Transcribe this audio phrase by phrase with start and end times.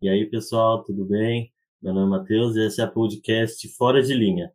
[0.00, 1.52] E aí, pessoal, tudo bem?
[1.82, 4.52] Meu nome é Matheus e esse é o podcast Fora de Linha.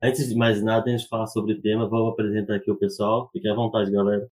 [0.00, 3.28] Antes de mais nada, antes de falar sobre o tema, vou apresentar aqui o pessoal.
[3.32, 4.30] Fique à vontade, galera.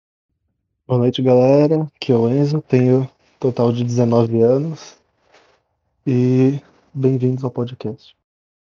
[0.87, 1.90] Boa noite, galera.
[1.96, 4.96] Aqui é o Enzo, tenho total de 19 anos
[6.06, 6.61] e
[6.94, 8.17] bem-vindos ao podcast.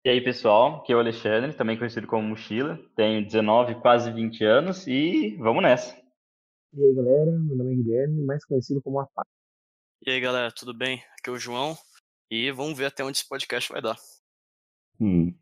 [0.05, 4.45] E aí, pessoal, aqui é o Alexandre, também conhecido como Mochila, tenho 19, quase 20
[4.45, 5.97] anos e vamos nessa.
[6.75, 9.25] E aí, galera, meu nome é Guilherme, mais conhecido como Apá.
[10.05, 11.01] E aí, galera, tudo bem?
[11.17, 11.79] Aqui é o João
[12.29, 13.97] e vamos ver até onde esse podcast vai dar.
[15.01, 15.33] Hum,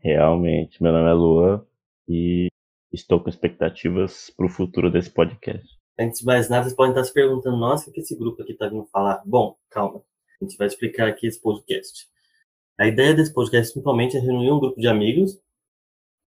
[0.00, 1.68] realmente, meu nome é Lua
[2.08, 2.48] e
[2.92, 5.78] estou com expectativas para o futuro desse podcast.
[5.96, 8.50] Antes de mais nada, vocês podem estar se perguntando, nossa, o que esse grupo aqui
[8.50, 9.22] está vindo falar?
[9.24, 10.02] Bom, calma,
[10.40, 12.08] a gente vai explicar aqui esse podcast.
[12.80, 15.40] A ideia desse podcast, principalmente, é reunir um grupo de amigos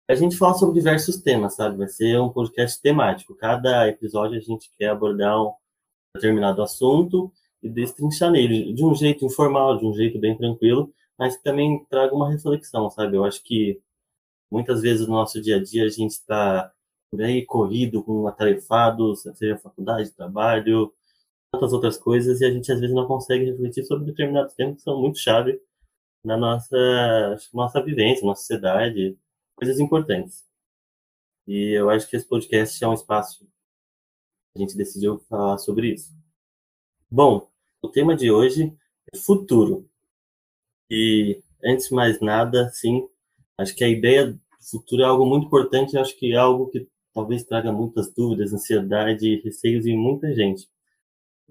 [0.07, 1.77] a gente falar sobre diversos temas, sabe?
[1.77, 3.33] Vai ser um podcast temático.
[3.33, 5.51] Cada episódio a gente quer abordar um
[6.13, 11.37] determinado assunto e destrinchar nele de um jeito informal, de um jeito bem tranquilo, mas
[11.37, 13.17] que também traga uma reflexão, sabe?
[13.17, 13.81] Eu acho que
[14.51, 16.71] muitas vezes no nosso dia a dia a gente está
[17.19, 20.93] aí corrido, com atarefados, seja faculdade, trabalho,
[21.51, 24.81] tantas outras coisas, e a gente às vezes não consegue refletir sobre determinados temas que
[24.83, 25.61] são muito chave
[26.23, 29.17] na nossa, nossa vivência, na sociedade,
[29.55, 30.45] coisas importantes.
[31.47, 33.45] E eu acho que esse podcast é um espaço
[34.55, 36.13] a gente decidiu falar sobre isso.
[37.09, 37.50] Bom,
[37.81, 38.73] o tema de hoje
[39.13, 39.89] é futuro.
[40.89, 43.07] E antes de mais nada, sim,
[43.57, 46.87] acho que a ideia do futuro é algo muito importante, acho que é algo que
[47.13, 50.67] talvez traga muitas dúvidas, ansiedade, receios em muita gente.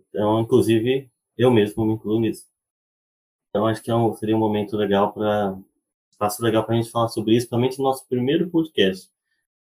[0.09, 2.47] Então, inclusive, eu mesmo me incluo nisso.
[3.48, 5.59] Então, acho que é um, seria um momento legal para
[6.11, 9.11] espaço legal para a gente falar sobre isso, principalmente no nosso primeiro podcast.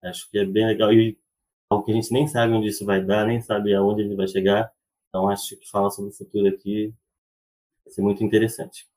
[0.04, 1.18] Acho que é bem legal e
[1.70, 4.28] algo que a gente nem sabe onde isso vai dar, nem sabe aonde ele vai
[4.28, 4.72] chegar.
[5.10, 6.94] Então, acho que falar sobre o futuro aqui
[7.84, 8.88] vai ser muito interessante.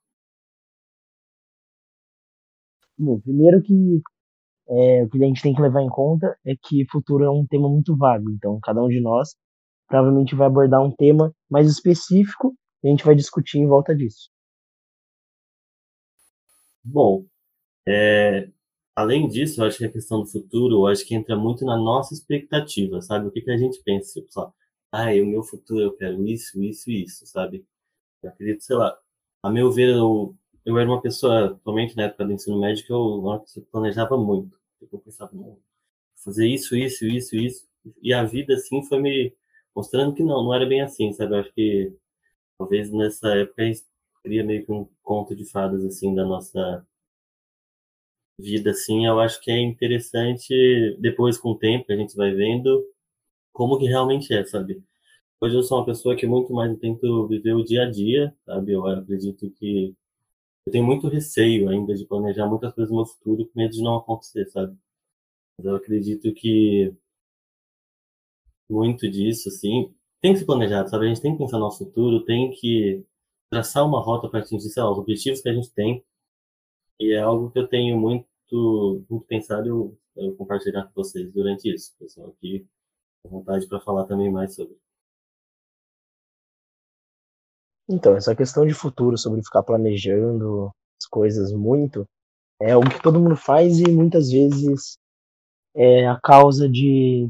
[2.98, 4.02] Bom, primeiro que
[4.68, 7.46] é, o que a gente tem que levar em conta é que futuro é um
[7.46, 8.30] tema muito vago.
[8.30, 9.34] Então, cada um de nós
[9.88, 14.30] provavelmente vai abordar um tema mais específico e a gente vai discutir em volta disso.
[16.84, 17.26] Bom,
[17.86, 18.48] é,
[18.96, 21.76] além disso, eu acho que a questão do futuro, eu acho que entra muito na
[21.76, 23.28] nossa expectativa, sabe?
[23.28, 24.52] O que, que a gente pensa, tipo, só,
[24.92, 27.66] ah, o meu futuro eu quero isso, isso e isso, sabe?
[28.22, 28.98] Eu acredito, sei lá,
[29.42, 32.92] a meu ver, eu, eu era uma pessoa, atualmente na época do ensino médio, que
[32.92, 33.24] eu,
[33.56, 34.58] eu planejava muito.
[34.92, 35.58] Eu pensava, não,
[36.24, 37.68] fazer isso, isso, isso, isso.
[38.02, 39.34] E a vida, assim, foi me
[39.74, 41.34] mostrando que não, não era bem assim, sabe?
[41.34, 41.92] Eu acho que
[42.58, 43.82] talvez nessa época a gente
[44.22, 46.86] cria meio que um conto de fadas, assim, da nossa
[48.38, 49.06] vida, assim.
[49.06, 52.84] Eu acho que é interessante, depois com o tempo, a gente vai vendo
[53.52, 54.82] como que realmente é, sabe?
[55.40, 58.72] Hoje eu sou uma pessoa que muito mais tento viver o dia a dia, sabe?
[58.72, 59.94] Eu acredito que
[60.66, 63.82] eu tenho muito receio ainda de planejar muitas coisas no meu futuro com medo de
[63.82, 64.76] não acontecer, sabe?
[65.58, 66.94] Mas eu acredito que
[68.70, 71.06] muito disso, assim, tem que se planejar, sabe?
[71.06, 73.04] A gente tem que pensar no nosso futuro, tem que
[73.50, 76.04] traçar uma rota para atingir, sei lá, os objetivos que a gente tem.
[77.00, 81.72] E é algo que eu tenho muito, muito pensado eu, eu compartilhar com vocês durante
[81.72, 81.94] isso.
[81.98, 82.66] Pessoal aqui
[83.28, 84.76] vontade para falar também mais sobre.
[87.88, 92.06] Então, essa questão de futuro, sobre ficar planejando as coisas muito,
[92.60, 94.96] é o que todo mundo faz e muitas vezes
[95.74, 97.28] é a causa de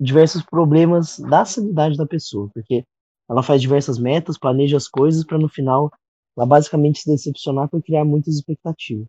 [0.00, 2.84] diversos problemas da sanidade da pessoa, porque
[3.28, 5.90] ela faz diversas metas, planeja as coisas para no final
[6.36, 9.06] ela basicamente se decepcionar por criar muitas expectativas.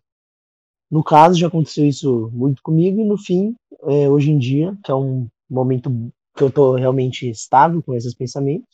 [0.89, 4.91] No caso, já aconteceu isso muito comigo e no fim, é, hoje em dia, que
[4.91, 5.89] é um momento
[6.35, 8.69] que eu estou realmente estável com esses pensamentos,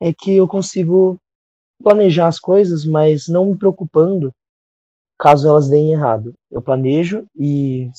[0.00, 1.18] é que eu consigo
[1.82, 4.32] planejar as coisas, mas não me preocupando
[5.18, 6.32] caso elas deem errado.
[6.50, 7.90] Eu planejo e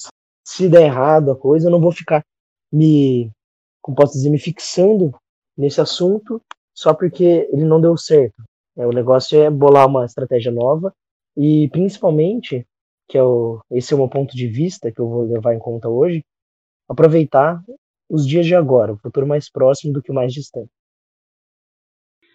[0.46, 2.24] se der errado a coisa, eu não vou ficar
[2.72, 3.30] me,
[3.82, 5.14] como posso dizer, me fixando
[5.58, 6.42] nesse assunto
[6.74, 8.42] só porque ele não deu certo.
[8.78, 10.94] É, o negócio é bolar uma estratégia nova
[11.36, 12.66] e principalmente,
[13.08, 15.60] que é o, esse é o meu ponto de vista que eu vou levar em
[15.60, 16.24] conta hoje,
[16.88, 17.62] aproveitar
[18.10, 20.72] os dias de agora, o futuro mais próximo do que o mais distante.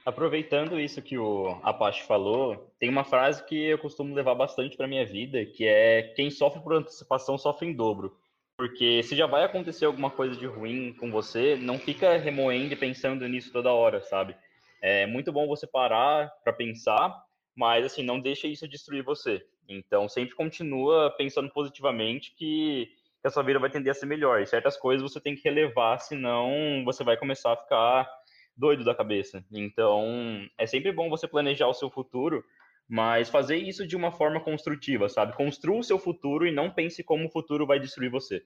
[0.06, 4.86] Aproveitando isso que o Apache falou, tem uma frase que eu costumo levar bastante para
[4.86, 8.14] minha vida, que é quem sofre por antecipação sofre em dobro.
[8.56, 12.76] Porque se já vai acontecer alguma coisa de ruim com você, não fica remoendo e
[12.76, 14.36] pensando nisso toda hora, sabe?
[14.80, 17.24] É muito bom você parar para pensar,
[17.56, 19.44] mas assim, não deixa isso destruir você.
[19.66, 22.90] Então, sempre continua pensando positivamente que
[23.24, 24.42] que a sua vida vai tender a ser melhor.
[24.42, 28.06] E certas coisas você tem que relevar, senão você vai começar a ficar
[28.54, 29.42] doido da cabeça.
[29.50, 32.44] Então, é sempre bom você planejar o seu futuro,
[32.86, 35.34] mas fazer isso de uma forma construtiva, sabe?
[35.34, 38.44] Construa o seu futuro e não pense como o futuro vai destruir você.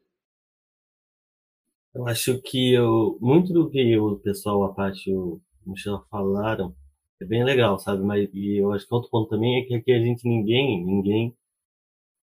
[1.93, 6.73] Eu acho que eu, muito do que o pessoal, a parte o Michel falaram,
[7.21, 8.05] é bem legal, sabe?
[8.05, 11.37] Mas e eu acho que outro ponto também é que aqui a gente ninguém, ninguém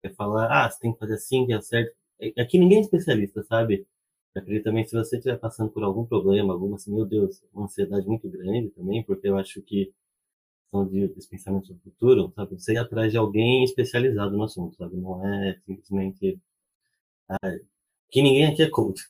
[0.04, 2.01] quer falar, ah, você tem que fazer assim, que é certo.
[2.38, 3.88] Aqui ninguém é especialista, sabe?
[4.36, 7.66] Eu acredito também se você estiver passando por algum problema, alguma assim, meu Deus, uma
[7.66, 9.94] ansiedade muito grande também, porque eu acho que
[10.72, 12.56] são de, dos pensamentos do futuro, sabe?
[12.60, 14.98] Você ir atrás de alguém especializado no assunto, sabe?
[14.98, 16.40] Não é simplesmente
[17.30, 17.60] ah,
[18.12, 19.04] que ninguém aqui é coach.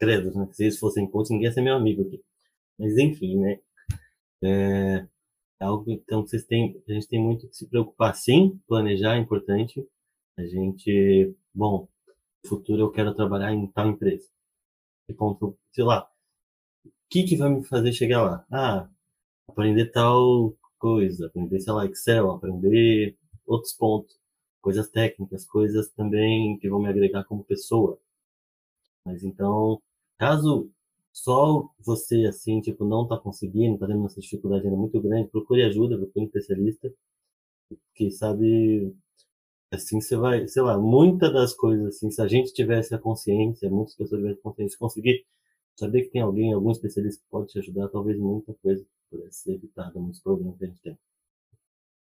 [0.00, 0.48] Credo, né?
[0.52, 2.22] Se eles fossem coach, ninguém ia ser meu amigo aqui.
[2.78, 3.60] Mas enfim, né?
[4.42, 5.06] É,
[5.60, 9.20] é algo então vocês têm, a gente tem muito que se preocupar, sim, planejar é
[9.20, 9.86] importante.
[10.38, 11.88] A gente, bom,
[12.46, 14.28] futuro eu quero trabalhar em tal empresa.
[15.06, 16.08] Que ponto, sei lá,
[16.86, 18.46] o que que vai me fazer chegar lá?
[18.50, 18.88] Ah,
[19.48, 24.18] aprender tal coisa, aprender, sei lá, Excel, aprender outros pontos,
[24.60, 27.98] coisas técnicas, coisas também que vão me agregar como pessoa.
[29.04, 29.80] Mas então,
[30.18, 30.70] caso
[31.12, 35.62] só você, assim, tipo, não tá conseguindo, tá tendo essa dificuldade ainda muito grande, procure
[35.62, 36.92] ajuda, procure um especialista,
[37.94, 38.94] que sabe,
[39.74, 43.70] assim, você vai, sei lá, muitas das coisas, assim, se a gente tivesse a consciência,
[43.70, 45.24] muitas pessoas tivessem consciência, conseguir
[45.76, 49.54] saber que tem alguém, algum especialista que pode te ajudar, talvez muita coisa pudesse ser
[49.54, 50.98] evitada, muitos problemas que a gente tem.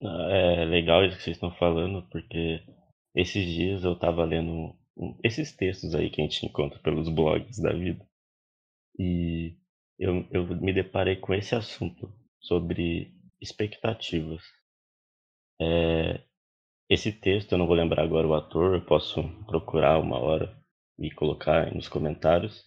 [0.03, 2.61] Ah, é legal isso que vocês estão falando, porque
[3.15, 4.75] esses dias eu tava lendo
[5.23, 8.05] esses textos aí que a gente encontra pelos blogs da vida.
[8.97, 9.57] E
[9.99, 14.41] eu, eu me deparei com esse assunto sobre expectativas.
[15.59, 16.21] É,
[16.89, 20.55] esse texto, eu não vou lembrar agora o ator, eu posso procurar uma hora
[20.99, 22.63] e colocar nos comentários,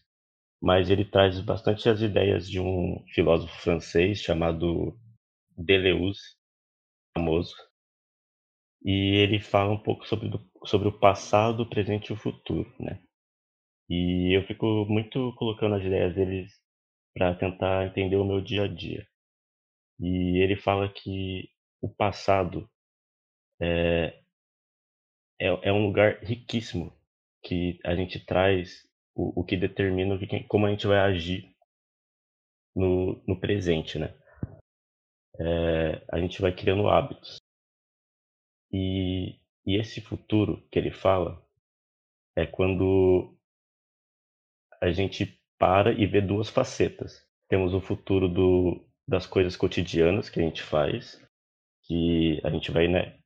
[0.61, 4.99] mas ele traz bastante as ideias de um filósofo francês chamado
[5.57, 6.21] Deleuze,
[7.17, 7.55] famoso,
[8.85, 12.73] e ele fala um pouco sobre, do, sobre o passado, o presente e o futuro,
[12.79, 13.01] né?
[13.89, 16.53] E eu fico muito colocando as ideias deles
[17.15, 19.07] para tentar entender o meu dia a dia.
[19.99, 21.49] E ele fala que
[21.81, 22.69] o passado
[23.61, 24.21] é,
[25.41, 26.93] é, é um lugar riquíssimo
[27.43, 31.55] que a gente traz o, o que determina o que, como a gente vai agir
[32.75, 34.15] no, no presente, né?
[35.41, 37.39] É, a gente vai criando hábitos.
[38.71, 41.43] E, e esse futuro que ele fala
[42.37, 43.37] é quando
[44.81, 47.27] a gente para e vê duas facetas.
[47.49, 51.21] Temos o futuro do, das coisas cotidianas que a gente faz,
[51.83, 53.18] que a gente vai, né,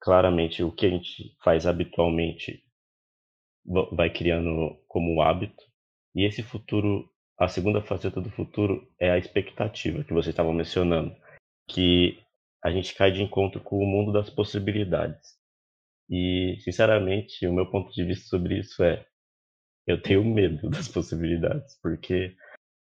[0.00, 2.62] claramente o que a gente faz habitualmente
[3.92, 5.62] vai criando como hábito.
[6.14, 11.14] E esse futuro, a segunda faceta do futuro é a expectativa que vocês estavam mencionando,
[11.68, 12.18] que
[12.62, 15.36] a gente cai de encontro com o mundo das possibilidades.
[16.08, 19.04] E, sinceramente, o meu ponto de vista sobre isso é:
[19.86, 22.36] eu tenho medo das possibilidades, porque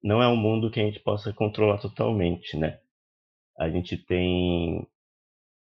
[0.02, 2.80] não é um mundo que a gente possa controlar totalmente, né?
[3.58, 4.86] A gente tem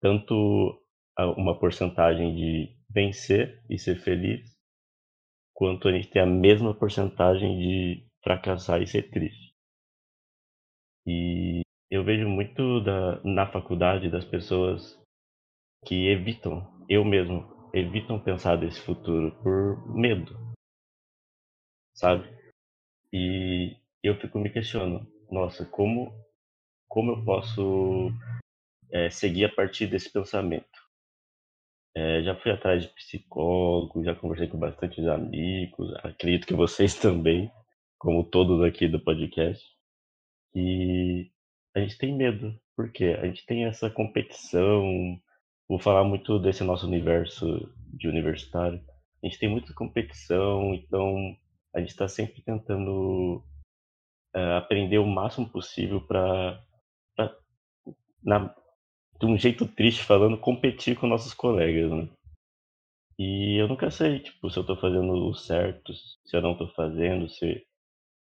[0.01, 0.79] tanto
[1.27, 4.57] uma porcentagem de vencer e ser feliz,
[5.53, 9.53] quanto a gente tem a mesma porcentagem de fracassar e ser triste.
[11.05, 14.99] E eu vejo muito da, na faculdade das pessoas
[15.85, 20.35] que evitam, eu mesmo, evitam pensar desse futuro por medo,
[21.95, 22.27] sabe?
[23.11, 26.13] E eu fico me questionando, nossa, como,
[26.87, 28.11] como eu posso
[28.91, 30.68] é, seguir a partir desse pensamento?
[31.95, 37.51] É, já fui atrás de psicólogo, já conversei com bastante amigos, acredito que vocês também,
[37.97, 39.63] como todos aqui do podcast.
[40.55, 41.31] E
[41.75, 45.19] a gente tem medo, porque a gente tem essa competição.
[45.67, 48.81] Vou falar muito desse nosso universo de universitário.
[49.21, 51.35] A gente tem muita competição, então
[51.73, 53.43] a gente está sempre tentando
[54.35, 56.63] uh, aprender o máximo possível para,
[59.19, 62.09] de um jeito triste falando, competir com nossos colegas, né?
[63.17, 66.69] E eu nunca sei, tipo, se eu tô fazendo o certo, se eu não tô
[66.69, 67.65] fazendo, se,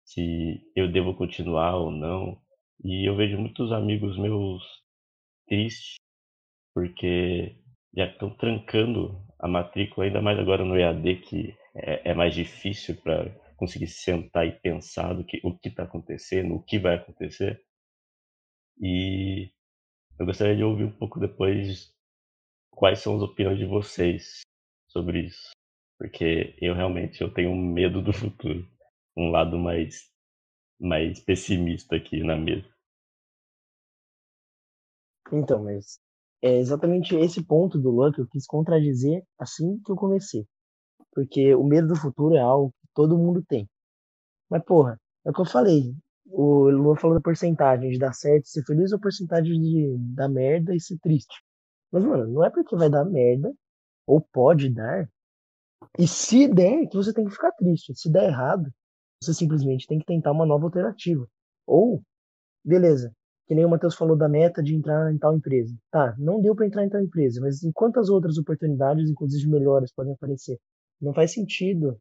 [0.05, 2.39] se eu devo continuar ou não.
[2.83, 4.63] E eu vejo muitos amigos meus
[5.47, 5.95] tristes,
[6.75, 7.57] porque
[7.95, 12.95] já estão trancando a matrícula, ainda mais agora no EAD, que é, é mais difícil
[13.01, 17.63] para conseguir sentar e pensar do que, o que está acontecendo, o que vai acontecer.
[18.79, 19.51] E
[20.19, 21.93] eu gostaria de ouvir um pouco depois
[22.71, 24.41] quais são as opiniões de vocês
[24.87, 25.51] sobre isso,
[25.97, 28.67] porque eu realmente eu tenho medo do futuro,
[29.15, 30.11] um lado mais
[30.79, 32.67] mais pessimista aqui na mesa.
[35.31, 35.99] Então, mas
[36.41, 40.45] é exatamente esse ponto do que eu quis contradizer assim que eu comecei.
[41.13, 43.67] Porque o medo do futuro é algo que todo mundo tem.
[44.49, 45.95] Mas, porra, é o que eu falei.
[46.35, 50.75] O Luan falou da porcentagem de dar certo ser feliz ou porcentagem de dar merda
[50.75, 51.43] e ser triste.
[51.91, 53.53] Mas, mano, não é porque vai dar merda,
[54.07, 55.07] ou pode dar,
[55.97, 57.93] e se der, que você tem que ficar triste.
[57.95, 58.71] Se der errado,
[59.21, 61.27] você simplesmente tem que tentar uma nova alternativa.
[61.67, 62.01] Ou,
[62.65, 63.13] beleza,
[63.45, 65.75] que nem o Matheus falou da meta de entrar em tal empresa.
[65.91, 69.93] Tá, não deu para entrar em tal empresa, mas em quantas outras oportunidades, inclusive melhores,
[69.93, 70.59] podem aparecer?
[70.99, 71.99] Não faz sentido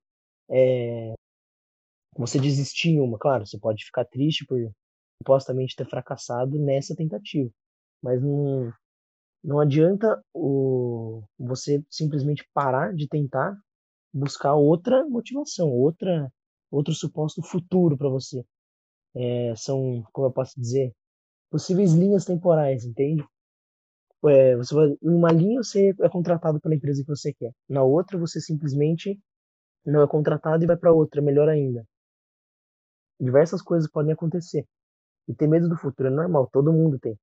[0.50, 1.14] é,
[2.16, 3.18] você desistir em uma.
[3.18, 4.58] Claro, você pode ficar triste por
[5.22, 7.50] supostamente ter fracassado nessa tentativa,
[8.02, 8.72] mas não,
[9.44, 13.56] não adianta o, você simplesmente parar de tentar
[14.14, 16.32] buscar outra motivação, outra
[16.70, 18.44] outro suposto futuro para você.
[19.14, 20.92] É, são, como eu posso dizer,
[21.50, 23.24] possíveis linhas temporais, entende?
[24.24, 27.82] É, você vai, em uma linha você é contratado pela empresa que você quer, na
[27.82, 29.18] outra você simplesmente
[29.86, 31.86] não é contratado e vai para outra, melhor ainda.
[33.22, 34.66] Diversas coisas podem acontecer.
[35.28, 37.18] E ter medo do futuro é normal, todo mundo tem.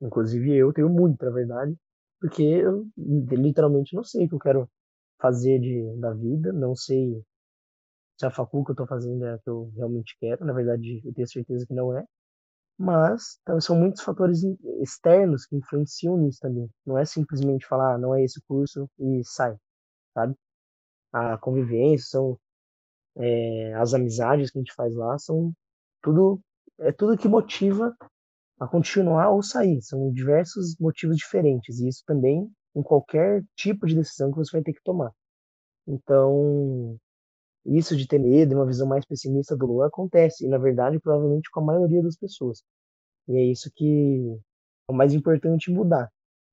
[0.00, 1.76] Inclusive eu tenho muito, na verdade,
[2.20, 4.70] porque eu literalmente não sei o que eu quero
[5.20, 7.22] fazer de, da vida, não sei
[8.18, 11.00] se a facul que eu estou fazendo é a que eu realmente quero, na verdade
[11.04, 12.04] eu tenho certeza que não é,
[12.78, 14.42] mas então, são muitos fatores
[14.82, 16.68] externos que influenciam nisso também.
[16.86, 19.56] Não é simplesmente falar, ah, não é esse curso e sai,
[20.14, 20.34] sabe?
[21.12, 22.38] A convivência, são
[23.16, 25.52] é, as amizades que a gente faz lá, são
[26.02, 26.40] tudo
[26.78, 27.94] é tudo que motiva
[28.58, 29.82] a continuar ou sair.
[29.82, 34.62] São diversos motivos diferentes e isso também em qualquer tipo de decisão que você vai
[34.62, 35.12] ter que tomar.
[35.86, 36.96] Então,
[37.66, 41.50] isso de ter medo uma visão mais pessimista do Lula acontece, e na verdade, provavelmente
[41.50, 42.62] com a maioria das pessoas.
[43.28, 44.38] E é isso que
[44.88, 46.08] é o mais importante mudar.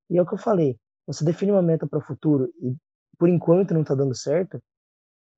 [0.10, 2.76] E é o que eu falei, você define uma meta para o futuro e
[3.18, 4.62] por enquanto não está dando certo,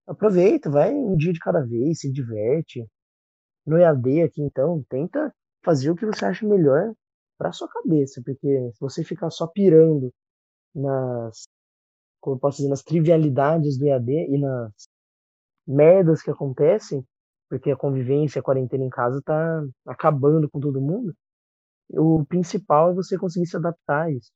[0.10, 2.86] aproveita, vai um dia de cada vez, se diverte.
[3.66, 6.94] No EAD aqui então, tenta fazer o que você acha melhor
[7.38, 10.12] para sua cabeça, porque se você ficar só pirando
[10.76, 11.46] nas
[12.22, 14.74] como eu posso dizer, nas trivialidades do EAD e nas
[15.66, 17.06] merdas que acontecem,
[17.50, 21.14] porque a convivência, a quarentena em casa tá acabando com todo mundo,
[21.92, 24.32] o principal é você conseguir se adaptar a isso.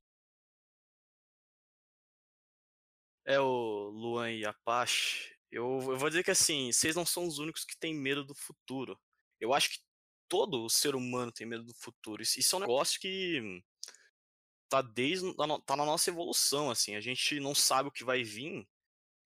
[3.26, 5.33] É o Luan e Apache.
[5.54, 8.34] Eu, eu vou dizer que assim, vocês não são os únicos que têm medo do
[8.34, 9.00] futuro.
[9.40, 9.80] Eu acho que
[10.28, 12.24] todo ser humano tem medo do futuro.
[12.24, 13.64] Isso é um negócio que
[14.68, 16.96] tá desde tá na nossa evolução, assim.
[16.96, 18.68] A gente não sabe o que vai vir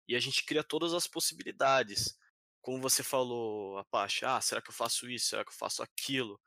[0.09, 2.19] e a gente cria todas as possibilidades.
[2.61, 5.27] Como você falou, Apache, ah, será que eu faço isso?
[5.29, 6.41] Será que eu faço aquilo?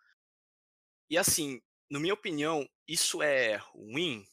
[1.09, 4.27] E assim, na minha opinião, isso é ruim?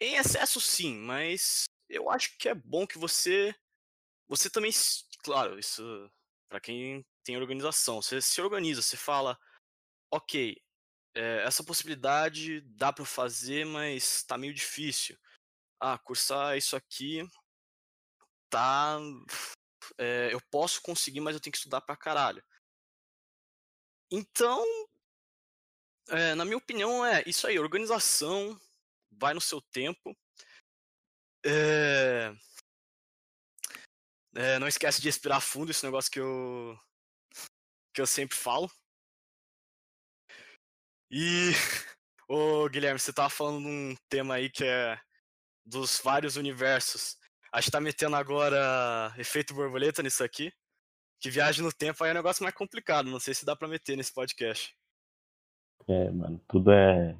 [0.00, 3.54] Em excesso sim, mas eu acho que é bom que você
[4.28, 4.70] você também,
[5.22, 6.10] claro, isso
[6.48, 9.38] para quem tem organização, você se organiza, você fala,
[10.10, 10.56] ok,
[11.14, 15.18] é, essa possibilidade dá para fazer, mas tá meio difícil.
[15.80, 17.28] Ah, cursar isso aqui
[18.54, 18.98] tá.
[19.98, 22.42] É, eu posso conseguir, mas eu tenho que estudar pra caralho.
[24.10, 24.64] Então,
[26.08, 27.58] é, na minha opinião, é isso aí.
[27.58, 28.58] Organização,
[29.10, 30.16] vai no seu tempo.
[31.44, 32.32] É...
[34.36, 36.78] É, não esquece de respirar fundo, esse negócio que eu
[37.94, 38.68] que eu sempre falo.
[41.08, 41.52] E,
[42.28, 44.98] ô Guilherme, você tava falando num tema aí que é
[45.64, 47.16] dos vários universos.
[47.52, 50.52] Acho que tá metendo agora efeito borboleta nisso aqui.
[51.20, 53.08] Que viagem no tempo aí é um negócio mais complicado.
[53.08, 54.76] Não sei se dá pra meter nesse podcast.
[55.86, 57.16] É, mano, tudo é.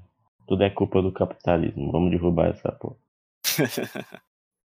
[0.47, 1.91] Tudo é culpa do capitalismo.
[1.91, 2.99] Vamos derrubar essa porra.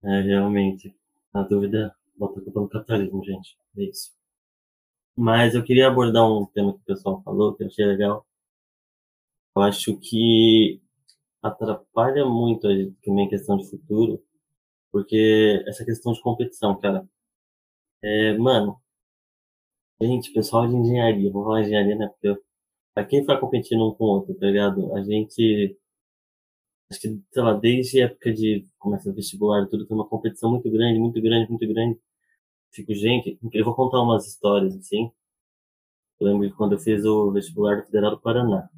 [0.04, 0.94] é, realmente.
[1.32, 3.56] Na dúvida, bota a culpa no capitalismo, gente.
[3.76, 4.12] É isso.
[5.14, 8.24] Mas eu queria abordar um tema que o pessoal falou, que eu achei legal.
[9.56, 10.80] Eu acho que
[11.42, 12.72] atrapalha muito a
[13.04, 14.22] também a questão de futuro,
[14.92, 17.08] porque essa questão de competição, cara.
[18.02, 18.80] É, mano,
[20.00, 22.08] gente, pessoal de engenharia, vou falar engenharia, né?
[22.08, 22.40] Porque
[22.94, 24.94] pra quem ficar competindo um com o outro, tá ligado?
[24.96, 25.78] A gente,
[26.90, 30.50] acho que, sei lá, desde a época de começa vestibular e tudo, tem uma competição
[30.50, 31.98] muito grande, muito grande, muito grande.
[32.76, 35.10] Fico, gente, eu vou contar umas histórias, assim.
[36.20, 38.68] Eu lembro quando eu fiz o vestibular do Federal do Paraná.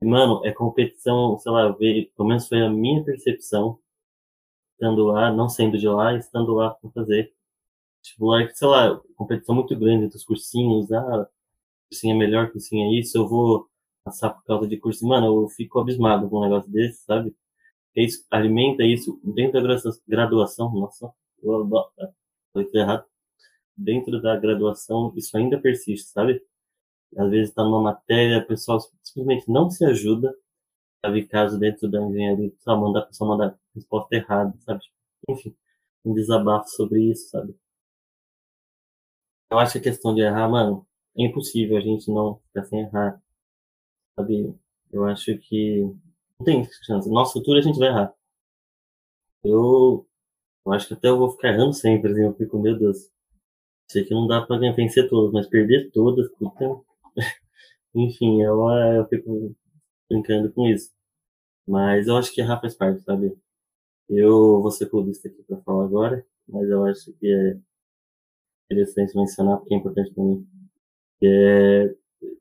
[0.00, 3.80] E, mano, é competição, sei lá, ver, pelo menos foi a minha percepção
[4.72, 7.34] estando lá, não sendo de lá, estando lá para fazer
[8.02, 11.28] vestibular, sei lá, competição muito grande entre os cursinhos, ah,
[11.90, 13.68] cursinho é melhor, cursinho é isso, eu vou
[14.04, 15.06] passar por causa de curso.
[15.06, 17.34] Mano, eu fico abismado com um negócio desse, sabe?
[17.96, 19.76] Isso alimenta isso dentro da
[20.08, 20.72] graduação.
[20.72, 22.23] Nossa, foi
[22.74, 23.04] errado.
[23.76, 26.42] Dentro da graduação, isso ainda persiste, sabe?
[27.16, 30.34] Às vezes está numa matéria, o pessoal simplesmente não se ajuda.
[31.04, 34.80] Sabe, caso dentro da engenharia, só mandar a pessoa mandar resposta errada, sabe?
[35.28, 35.54] Enfim,
[36.04, 37.54] um desabafo sobre isso, sabe?
[39.50, 42.80] Eu acho que a questão de errar, mano, é impossível a gente não ficar sem
[42.80, 43.22] errar.
[44.16, 44.54] Sabe?
[44.92, 45.80] Eu acho que
[46.38, 47.08] não tem chance.
[47.10, 48.14] Nosso futuro a gente vai errar.
[49.44, 50.06] Eu,
[50.66, 53.10] eu acho que até eu vou ficar errando sempre, assim, eu fico, meu Deus.
[53.90, 56.64] Sei que não dá pra vencer todas, mas perder todas, puta.
[57.94, 59.54] Enfim, eu, eu fico
[60.10, 60.90] brincando com isso.
[61.66, 63.36] Mas eu acho que errar faz parte, sabe?
[64.08, 67.58] Eu vou ser clubista aqui pra falar agora, mas eu acho que é
[68.70, 70.46] interessante mencionar porque é importante para mim.
[71.22, 71.94] É,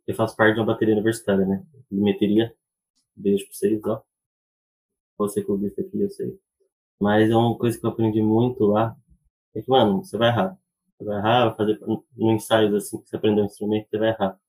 [0.07, 1.65] eu faço parte de uma bateria universitária, né?
[1.91, 2.55] Limeteria.
[3.15, 4.03] Beijo pra vocês, ó.
[5.17, 6.39] Vou ser clubista aqui, eu sei.
[7.03, 8.95] Mas é uma coisa que eu aprendi muito lá.
[9.53, 10.57] É que, mano, você vai errar.
[10.97, 11.79] Você vai errar, vai fazer
[12.15, 14.39] no ensaios assim que você aprendeu um instrumento, você vai errar.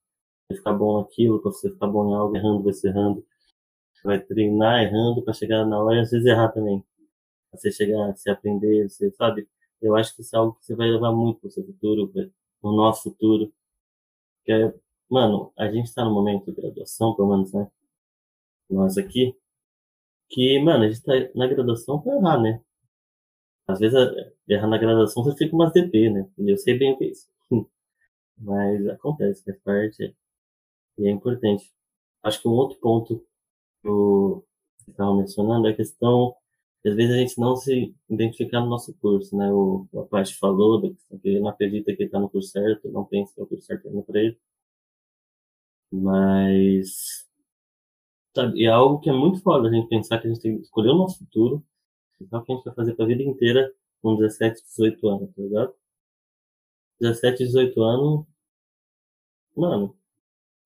[0.48, 3.26] Vai ficar bom naquilo, você ficar bom em algo, errando, vai ser errando.
[3.94, 6.84] Você vai treinar errando para chegar na hora e às vezes errar também.
[7.50, 9.48] Pra você chegar, você aprender, você sabe?
[9.82, 12.12] Eu acho que isso é algo que você vai levar muito pro seu futuro,
[12.62, 13.52] no nosso futuro.
[14.44, 14.74] Que
[15.10, 17.68] mano, a gente tá no momento de graduação, pelo menos, né?
[18.70, 19.36] Nós aqui,
[20.30, 22.60] que, mano, a gente tá na graduação pra errar, né?
[23.66, 23.96] Às vezes,
[24.48, 26.28] errar na graduação você fica umas DP, né?
[26.38, 27.28] E eu sei bem o que é isso.
[28.38, 30.14] Mas acontece, faz parte.
[30.98, 31.72] E é importante.
[32.22, 33.18] Acho que um outro ponto
[33.82, 34.44] que eu
[34.88, 36.34] estava mencionando é a questão
[36.86, 39.50] às vezes a gente não se identificar no nosso curso, né?
[39.52, 40.96] O, o Apache falou que
[41.28, 43.64] ele não acredita que ele está no curso certo, não pensa que é o curso
[43.66, 44.38] certo para ele.
[45.90, 47.23] Mas,
[48.34, 50.62] sabe, é algo que é muito foda a gente pensar que a gente tem que
[50.62, 51.64] escolher o nosso futuro,
[52.20, 53.72] o que a gente vai fazer para a vida inteira
[54.02, 55.74] com 17, 18 anos, tá ligado?
[57.00, 58.26] 17, 18 anos,
[59.56, 59.96] mano,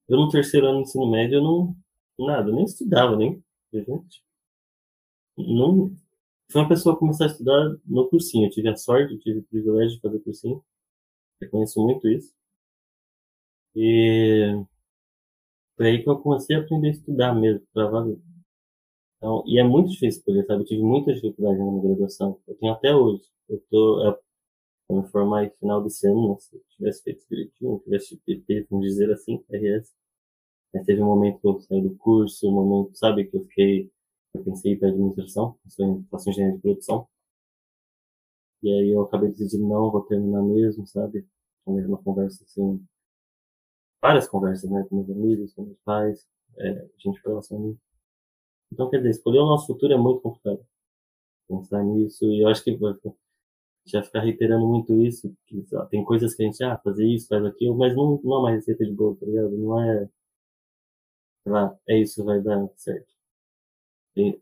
[0.09, 1.77] eu no terceiro ano de ensino médio, eu não,
[2.19, 4.23] nada, nem estudava, nem, gente,
[5.37, 5.95] não,
[6.51, 8.47] foi uma pessoa começar a estudar no cursinho.
[8.47, 10.65] Eu tive a sorte, eu tive o privilégio de fazer cursinho.
[11.41, 12.35] Eu conheço muito isso.
[13.77, 14.65] E
[15.79, 18.19] foi aí que eu comecei a aprender a estudar mesmo, para valer.
[19.17, 20.63] Então, e é muito difícil escolher, sabe?
[20.63, 22.41] Eu tive muita dificuldade na minha graduação.
[22.47, 23.23] Eu tenho até hoje.
[23.49, 26.37] Eu tô eu, me formar em final desse ano, né?
[26.41, 29.93] se eu tivesse feito direitinho, tivesse PT, vamos dizer assim, RS.
[30.75, 33.91] Mas teve um momento que eu saí do curso, um momento, sabe, que eu fiquei
[34.35, 35.59] eu pensei para administração,
[36.11, 37.09] faço engenharia de produção.
[38.63, 41.27] E aí eu acabei decidindo, não, vou terminar mesmo, sabe?
[41.67, 42.85] Uma mesma conversa assim,
[44.03, 46.27] várias conversas, né, com meus amigos, com meus pais,
[46.59, 47.81] é, gente próxima a.
[48.73, 50.65] Então, quer dizer, escolher o nosso futuro é muito complicado.
[51.49, 52.79] Pensar nisso, e eu acho que
[53.87, 57.29] já ficar reiterando muito isso, que ó, tem coisas que a gente, ah, fazer isso,
[57.29, 59.57] faz aquilo, mas não, não é uma receita de bolo, tá ligado?
[59.57, 60.09] Não é,
[61.43, 63.19] sei lá, é isso, vai dar certo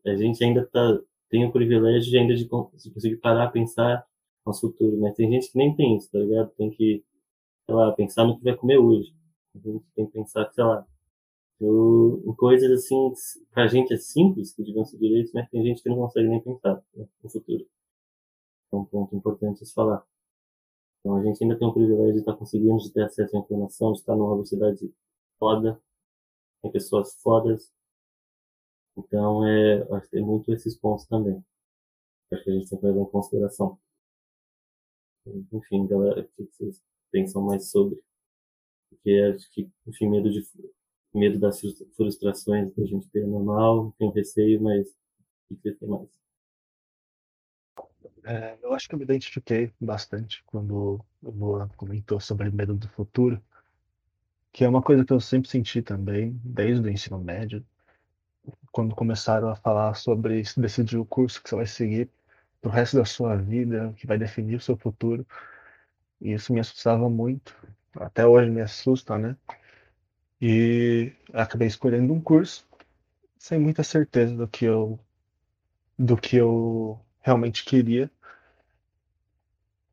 [0.07, 4.07] a gente ainda tá, tem o privilégio de ainda de, de conseguir parar, pensar
[4.45, 6.51] no futuro, mas tem gente que nem tem isso, tá ligado?
[6.57, 7.05] Tem que,
[7.66, 9.12] sei lá, pensar no que vai comer hoje.
[9.57, 10.87] A gente tem que pensar, sei lá,
[11.61, 13.12] em coisas assim,
[13.51, 16.40] pra gente é simples, que deviam ser direitos, mas tem gente que não consegue nem
[16.40, 17.66] pensar né, no futuro.
[18.73, 20.05] É um ponto importante se falar.
[21.01, 23.92] Então a gente ainda tem o privilégio de estar conseguindo de ter acesso à informação,
[23.92, 24.92] de estar numa universidade
[25.38, 25.81] foda,
[26.62, 27.73] tem pessoas fodas,
[28.97, 31.45] então, é, acho que tem muito esses pontos também.
[32.33, 33.79] Acho que a gente tem que levar em consideração.
[35.53, 38.03] Enfim, galera, o que vocês pensam mais sobre?
[38.88, 40.42] Porque acho que, enfim, medo, de,
[41.14, 41.61] medo das
[41.96, 44.87] frustrações que a gente tem normal, tem receio, mas
[45.51, 46.09] o que tem mais?
[48.25, 52.88] É, eu acho que eu me identifiquei bastante quando o Luan comentou sobre medo do
[52.88, 53.40] futuro,
[54.53, 57.64] que é uma coisa que eu sempre senti também, desde o ensino médio,
[58.72, 62.11] quando começaram a falar sobre decidir o curso que você vai seguir
[62.61, 65.27] pro resto da sua vida, que vai definir o seu futuro.
[66.20, 67.57] E isso me assustava muito.
[68.01, 69.37] Até hoje me assusta, né?
[70.41, 72.67] E acabei escolhendo um curso
[73.39, 74.99] sem muita certeza do que eu
[75.99, 78.11] do que eu realmente queria.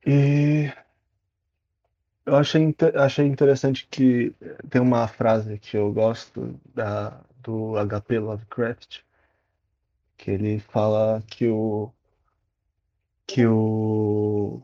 [0.06, 0.72] E
[2.26, 4.34] eu achei, achei interessante que
[4.70, 9.02] tem uma frase que eu gosto da, do HP Lovecraft,
[10.18, 11.92] que ele fala que o
[13.26, 14.62] que o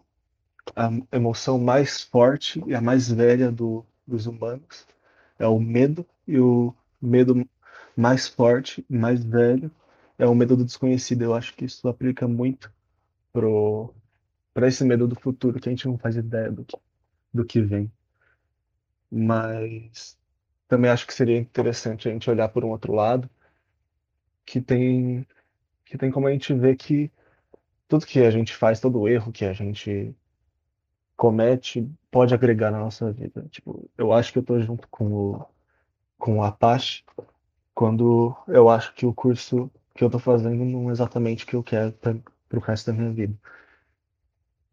[0.76, 4.88] a emoção mais forte e a mais velha do, dos humanos
[5.38, 7.48] é o medo e o medo
[7.96, 9.72] mais forte, mais velho,
[10.18, 11.24] é o medo do desconhecido.
[11.24, 12.72] Eu acho que isso aplica muito
[13.32, 13.94] pro
[14.54, 16.78] para esse medo do futuro que a gente não faz ideia do que,
[17.34, 17.92] do que vem.
[19.12, 20.18] Mas
[20.68, 23.30] também acho que seria interessante a gente olhar por um outro lado,
[24.46, 25.26] que tem
[25.86, 27.12] que tem como a gente ver que
[27.88, 30.16] tudo que a gente faz, todo erro que a gente
[31.20, 33.46] comete pode agregar na nossa vida.
[33.52, 35.46] Tipo, eu acho que eu tô junto com o
[36.18, 37.04] com o Apache
[37.74, 41.56] quando eu acho que o curso que eu tô fazendo não é exatamente o que
[41.56, 43.36] eu quero para o resto da minha vida.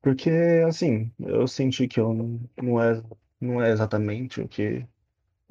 [0.03, 0.31] Porque,
[0.67, 3.03] assim, eu senti que eu não, não, é,
[3.41, 4.87] não é exatamente o que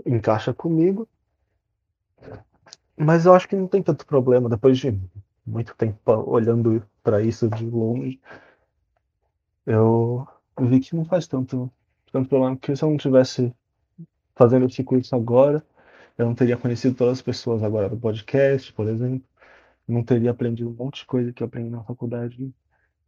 [0.05, 1.07] encaixa comigo,
[2.97, 4.97] mas eu acho que não tem tanto problema depois de
[5.45, 8.19] muito tempo olhando para isso de longe.
[9.65, 10.27] Eu
[10.59, 11.71] vi que não faz tanto,
[12.11, 13.53] tanto problema, porque se eu não tivesse
[14.35, 15.65] fazendo esse curso agora,
[16.17, 19.27] eu não teria conhecido todas as pessoas agora do podcast, por exemplo.
[19.87, 22.53] Não teria aprendido um monte de coisa que eu aprendi na faculdade.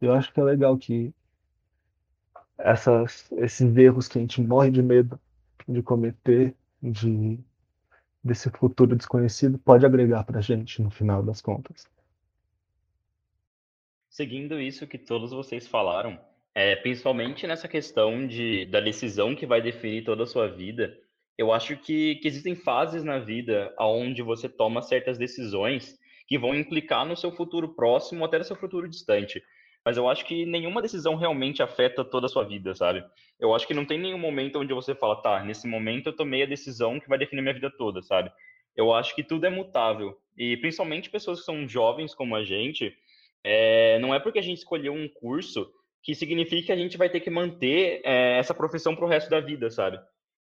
[0.00, 1.12] Eu acho que é legal que
[2.58, 5.18] essas, esses erros que a gente morre de medo
[5.66, 7.38] de cometer, de,
[8.22, 11.86] desse futuro desconhecido, pode agregar para a gente no final das contas.
[14.08, 16.18] Seguindo isso que todos vocês falaram,
[16.58, 20.92] é, principalmente nessa questão de, da decisão que vai definir toda a sua vida,
[21.38, 26.56] eu acho que, que existem fases na vida onde você toma certas decisões que vão
[26.56, 29.40] implicar no seu futuro próximo, até no seu futuro distante.
[29.84, 33.04] Mas eu acho que nenhuma decisão realmente afeta toda a sua vida, sabe?
[33.38, 36.42] Eu acho que não tem nenhum momento onde você fala, tá, nesse momento eu tomei
[36.42, 38.32] a decisão que vai definir minha vida toda, sabe?
[38.74, 40.18] Eu acho que tudo é mutável.
[40.36, 42.92] E principalmente pessoas que são jovens como a gente,
[43.44, 45.72] é, não é porque a gente escolheu um curso
[46.08, 49.28] que significa que a gente vai ter que manter é, essa profissão para o resto
[49.28, 50.00] da vida, sabe?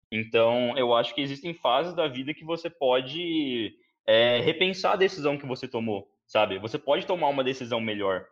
[0.10, 3.76] Então, eu acho que existem fases da vida que você pode
[4.06, 6.58] é, repensar a decisão que você tomou, sabe?
[6.60, 8.26] Você pode tomar uma decisão melhor,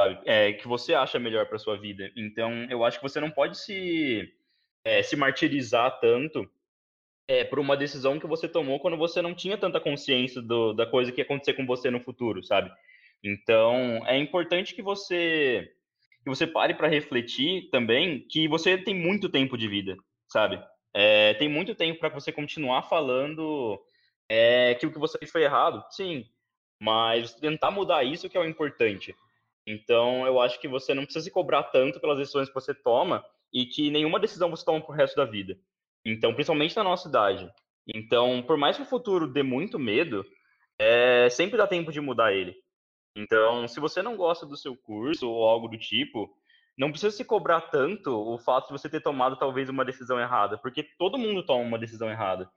[0.00, 0.18] sabe?
[0.24, 2.10] É, que você acha melhor para sua vida.
[2.16, 4.32] Então, eu acho que você não pode se,
[4.82, 6.50] é, se martirizar tanto
[7.28, 10.86] é, por uma decisão que você tomou quando você não tinha tanta consciência do, da
[10.86, 12.72] coisa que ia acontecer com você no futuro, sabe?
[13.22, 15.70] Então, é importante que você
[16.22, 19.96] que você pare para refletir também que você tem muito tempo de vida,
[20.28, 20.62] sabe?
[20.94, 23.80] É, tem muito tempo para você continuar falando
[24.28, 26.24] é, que o que você fez foi errado, sim,
[26.80, 29.14] mas tentar mudar isso que é o importante.
[29.66, 33.24] Então, eu acho que você não precisa se cobrar tanto pelas decisões que você toma
[33.52, 35.56] e que nenhuma decisão você toma pro resto da vida.
[36.04, 37.48] Então, principalmente na nossa idade.
[37.86, 40.24] Então, por mais que o futuro dê muito medo,
[40.78, 42.56] é, sempre dá tempo de mudar ele.
[43.16, 46.34] Então, se você não gosta do seu curso ou algo do tipo,
[46.76, 50.56] não precisa se cobrar tanto o fato de você ter tomado talvez uma decisão errada,
[50.58, 52.50] porque todo mundo toma uma decisão errada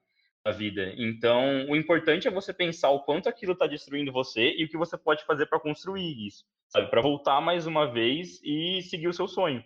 [0.46, 0.94] na vida.
[0.98, 4.78] Então, o importante é você pensar o quanto aquilo está destruindo você e o que
[4.78, 6.90] você pode fazer para construir isso, sabe?
[6.90, 9.64] Para voltar mais uma vez e seguir o seu sonho.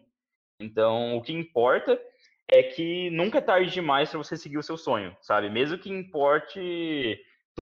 [0.60, 2.00] Então, o que importa
[2.48, 5.50] é que nunca é tarde demais para você seguir o seu sonho, sabe?
[5.50, 7.20] Mesmo que importe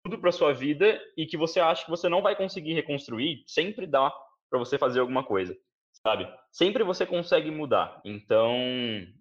[0.06, 3.88] tudo para sua vida e que você acha que você não vai conseguir reconstruir, sempre
[3.88, 4.14] dá
[4.48, 5.58] para você fazer alguma coisa,
[5.92, 6.28] sabe?
[6.52, 8.02] Sempre você consegue mudar.
[8.06, 8.56] Então,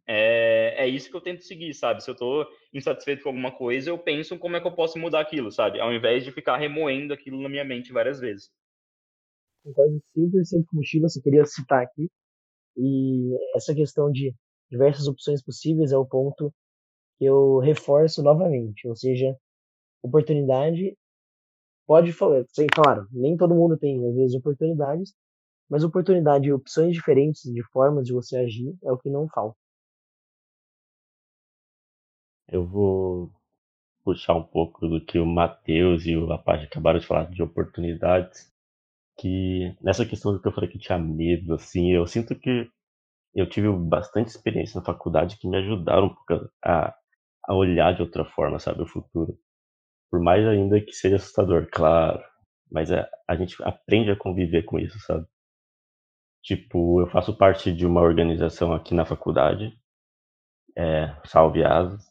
[0.06, 2.04] é, é isso que eu tento seguir, sabe?
[2.04, 5.20] Se eu estou insatisfeito com alguma coisa, eu penso como é que eu posso mudar
[5.20, 5.80] aquilo, sabe?
[5.80, 8.50] Ao invés de ficar remoendo aquilo na minha mente várias vezes.
[9.64, 12.10] Concordo 100% com o eu queria citar aqui.
[12.76, 14.34] E essa questão de
[14.70, 16.52] diversas opções possíveis é o ponto
[17.18, 18.86] que eu reforço novamente.
[18.86, 19.34] Ou seja,
[20.04, 20.96] oportunidade
[21.86, 25.14] pode falar, sem claro, nem todo mundo tem às vezes oportunidades,
[25.68, 29.56] mas oportunidade e opções diferentes de formas de você agir é o que não falta.
[32.48, 33.32] Eu vou
[34.04, 38.52] puxar um pouco do que o Matheus e o Apache acabaram de falar de oportunidades,
[39.18, 42.68] que nessa questão do que eu falei que tinha medo, assim, eu sinto que
[43.34, 46.14] eu tive bastante experiência na faculdade que me ajudaram
[46.62, 46.94] a,
[47.44, 49.38] a olhar de outra forma, sabe, o futuro.
[50.10, 52.22] Por mais ainda que seja assustador, claro.
[52.70, 55.26] Mas a, é, a gente aprende a conviver com isso, sabe?
[56.42, 59.72] Tipo, eu faço parte de uma organização aqui na faculdade,
[60.76, 62.04] é, Salve Asas,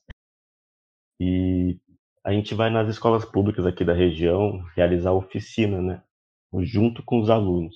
[1.20, 1.80] e
[2.24, 6.04] a gente vai nas escolas públicas aqui da região realizar oficina, né?
[6.62, 7.76] Junto com os alunos.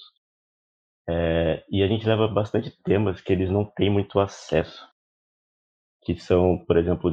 [1.09, 4.85] É, e a gente leva bastante temas que eles não têm muito acesso,
[6.07, 7.11] que são, por exemplo,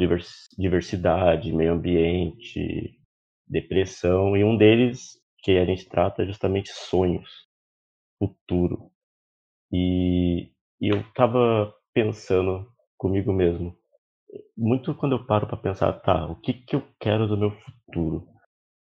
[0.57, 2.97] diversidade, meio ambiente,
[3.45, 7.29] depressão, e um deles que a gente trata é justamente sonhos,
[8.21, 8.93] futuro.
[9.73, 13.77] E, e eu estava pensando comigo mesmo,
[14.57, 18.29] muito quando eu paro para pensar, tá, o que que eu quero do meu futuro?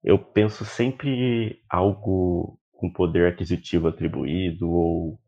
[0.04, 5.18] Eu penso sempre algo com poder aquisitivo atribuído ou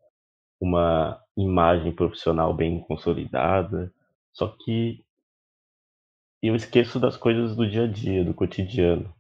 [0.60, 3.90] uma imagem profissional bem consolidada.
[4.38, 5.04] Só que
[6.40, 9.12] eu esqueço das coisas do dia a dia, do cotidiano,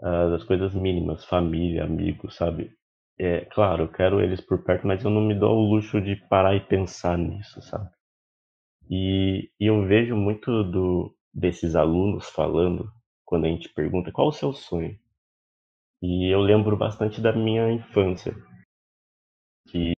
[0.00, 2.76] uh, das coisas mínimas, família, amigos, sabe?
[3.16, 6.16] É, claro, eu quero eles por perto, mas eu não me dou o luxo de
[6.28, 7.88] parar e pensar nisso, sabe?
[8.90, 12.90] E, e eu vejo muito do, desses alunos falando,
[13.24, 14.98] quando a gente pergunta qual o seu sonho.
[16.02, 18.34] E eu lembro bastante da minha infância,
[19.68, 19.92] que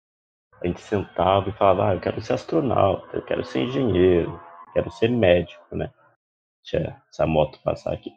[0.64, 4.40] a gente sentava e falava, ah, eu quero ser astronauta, eu quero ser engenheiro,
[4.74, 5.94] quero ser médico, né?
[6.64, 8.12] Deixa essa moto passar aqui.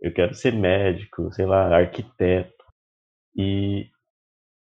[0.00, 2.64] Eu quero ser médico, sei lá, arquiteto.
[3.36, 3.88] E,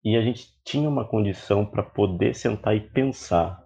[0.04, 3.66] e a gente tinha uma condição para poder sentar e pensar.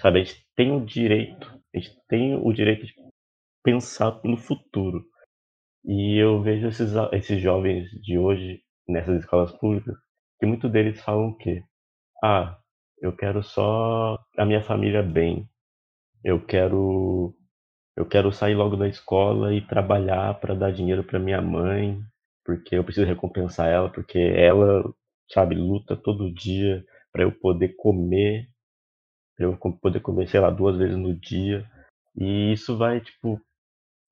[0.00, 2.92] Sabe, a gente tem o direito, a gente tem o direito de
[3.62, 5.04] pensar no futuro.
[5.84, 9.94] E eu vejo esses, esses jovens de hoje nessas escolas públicas,
[10.38, 11.62] que muitos deles falam quê?
[12.22, 12.58] Ah,
[13.00, 15.48] eu quero só a minha família bem.
[16.24, 17.34] Eu quero
[17.96, 22.00] eu quero sair logo da escola e trabalhar para dar dinheiro para minha mãe,
[22.44, 24.82] porque eu preciso recompensar ela, porque ela,
[25.32, 28.48] sabe, luta todo dia para eu poder comer,
[29.36, 31.64] para eu poder comer, sei lá, duas vezes no dia.
[32.16, 33.40] E isso vai, tipo,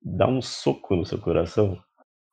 [0.01, 1.81] dar um soco no seu coração.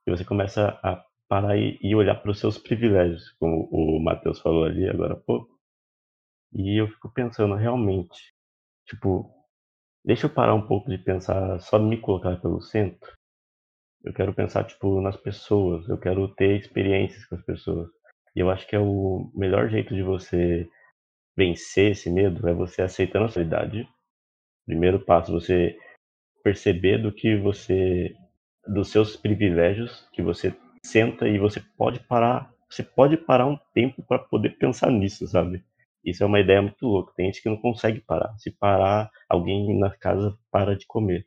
[0.06, 4.64] E você começa a parar e olhar para os seus privilégios, como o Matheus falou
[4.64, 5.48] ali agora há pouco.
[6.52, 8.34] E eu fico pensando, realmente,
[8.86, 9.40] tipo,
[10.04, 13.12] Deixa eu parar um pouco de pensar, só me colocar pelo centro.
[14.02, 15.86] Eu quero pensar, tipo, nas pessoas.
[15.88, 17.90] Eu quero ter experiências com as pessoas.
[18.34, 20.68] E eu acho que é o melhor jeito de você
[21.36, 23.88] vencer esse medo é você aceitando a realidade.
[24.66, 25.76] Primeiro passo, você
[26.42, 28.14] perceber do que você,
[28.66, 34.02] dos seus privilégios, que você senta e você pode parar, você pode parar um tempo
[34.02, 35.64] para poder pensar nisso, sabe?
[36.04, 37.12] Isso é uma ideia muito louca.
[37.14, 38.36] Tem gente que não consegue parar.
[38.38, 41.26] Se parar, alguém na casa para de comer.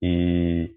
[0.00, 0.74] E,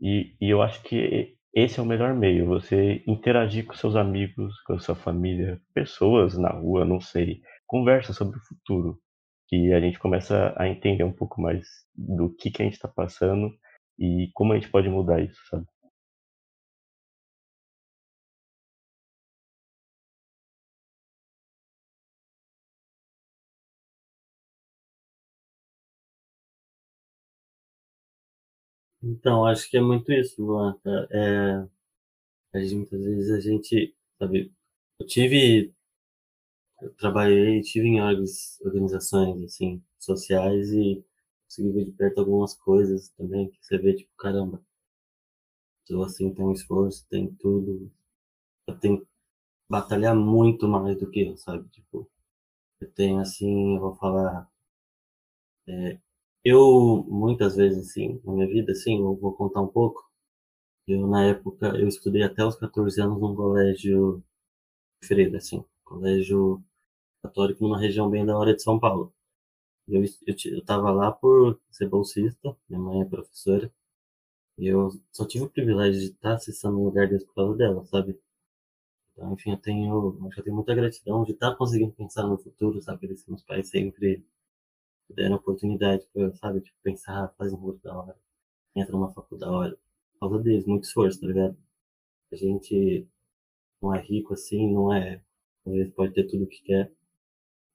[0.00, 2.46] e, e eu acho que esse é o melhor meio.
[2.46, 7.40] Você interagir com seus amigos, com a sua família, pessoas na rua, não sei.
[7.66, 9.00] Conversa sobre o futuro.
[9.48, 12.88] Que a gente começa a entender um pouco mais do que, que a gente está
[12.88, 13.50] passando
[13.98, 15.66] e como a gente pode mudar isso, sabe?
[29.02, 30.76] Então, acho que é muito isso, Luan.
[31.10, 31.66] É,
[32.54, 34.52] a gente, muitas vezes a gente, sabe,
[35.00, 35.74] eu tive,
[36.80, 38.00] eu trabalhei, tive em
[38.64, 41.04] organizações, assim, sociais e
[41.46, 44.62] consegui ver de perto algumas coisas também, que você vê, tipo, caramba,
[45.88, 47.90] eu, assim, tem um esforço, tem tudo,
[48.66, 49.08] eu tenho que
[49.68, 52.10] batalhar muito mais do que eu, sabe, tipo,
[52.80, 54.50] eu tenho, assim, eu vou falar,
[55.68, 55.98] é,
[56.48, 60.04] eu, muitas vezes, assim, na minha vida, assim, eu vou contar um pouco.
[60.88, 64.22] Eu, na época, eu estudei até os 14 anos num colégio
[65.04, 66.62] freira, assim, colégio
[67.22, 69.12] católico numa região bem da hora de São Paulo.
[69.88, 73.72] Eu, eu, eu tava lá por ser bolsista, minha mãe é professora,
[74.58, 77.84] e eu só tive o privilégio de estar acessando um lugar desse por causa dela,
[77.86, 78.18] sabe?
[79.12, 83.06] Então, enfim, eu tenho, eu tenho muita gratidão de estar conseguindo pensar no futuro, sabe?
[83.06, 84.24] Eles, meus pais sempre
[85.14, 88.16] deram oportunidade pra, sabe, tipo, pensar, fazer um curso da hora,
[88.76, 89.78] entra numa faculdade da hora.
[90.14, 91.56] Por causa deles, muito esforço, tá ligado?
[92.32, 93.06] A gente
[93.82, 95.22] não é rico assim, não é.
[95.66, 96.92] Às vezes pode ter tudo o que quer,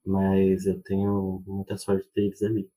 [0.05, 2.69] mas eu tenho muita sorte deles ali.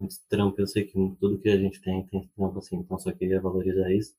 [0.00, 3.12] Muito trampo, eu sei que tudo que a gente tem tem trampo assim, então só
[3.12, 4.14] queria valorizar isso.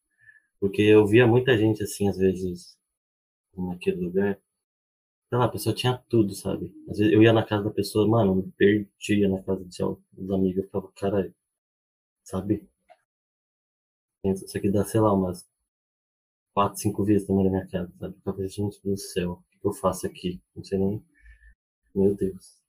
[0.60, 2.78] Porque eu via muita gente assim, às vezes,
[3.58, 4.40] naquele lugar,
[5.32, 6.70] sei lá, a pessoa tinha tudo, sabe?
[6.90, 10.58] Às vezes eu ia na casa da pessoa, mano, me perdia na casa dos amigos,
[10.58, 11.34] eu ficava, caralho,
[12.22, 12.68] sabe?
[14.26, 15.48] Isso aqui dá, sei lá, umas
[16.54, 18.14] quatro, cinco vezes também na minha casa, sabe?
[18.14, 20.42] Eu ficava, gente do céu, o que eu faço aqui?
[20.54, 21.02] Não sei nem.
[21.96, 22.60] Meu Deus.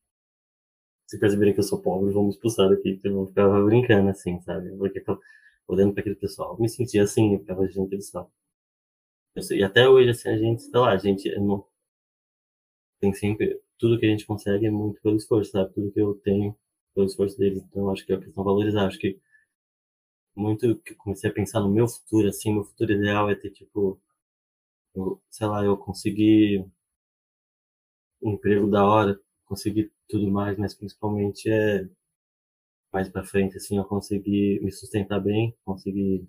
[1.09, 3.01] Se perceberem que eu sou pobre, vão me expulsar daqui.
[3.03, 4.71] Eu ficava brincando assim, sabe?
[4.77, 5.21] Porque eu
[5.67, 8.31] olhando para aquele pessoal, eu me sentia assim, eu ficava, gente do céu.
[9.51, 11.67] E até hoje, assim, a gente, sei lá, a gente, não,
[13.03, 15.75] tem sempre tudo que a gente consegue é muito pelo esforço, sabe?
[15.75, 16.57] Tudo que eu tenho
[16.95, 17.63] pelo esforço deles.
[17.65, 18.87] Então acho que é a questão valorizar.
[18.87, 19.19] Acho que
[20.37, 23.99] muito que comecei a pensar no meu futuro, assim, meu futuro ideal é ter tipo,
[24.95, 26.67] eu, sei lá, eu conseguir
[28.23, 31.87] um emprego da hora, conseguir tudo mais, mas principalmente é
[32.93, 36.25] mais para frente, assim, eu conseguir me sustentar bem, conseguir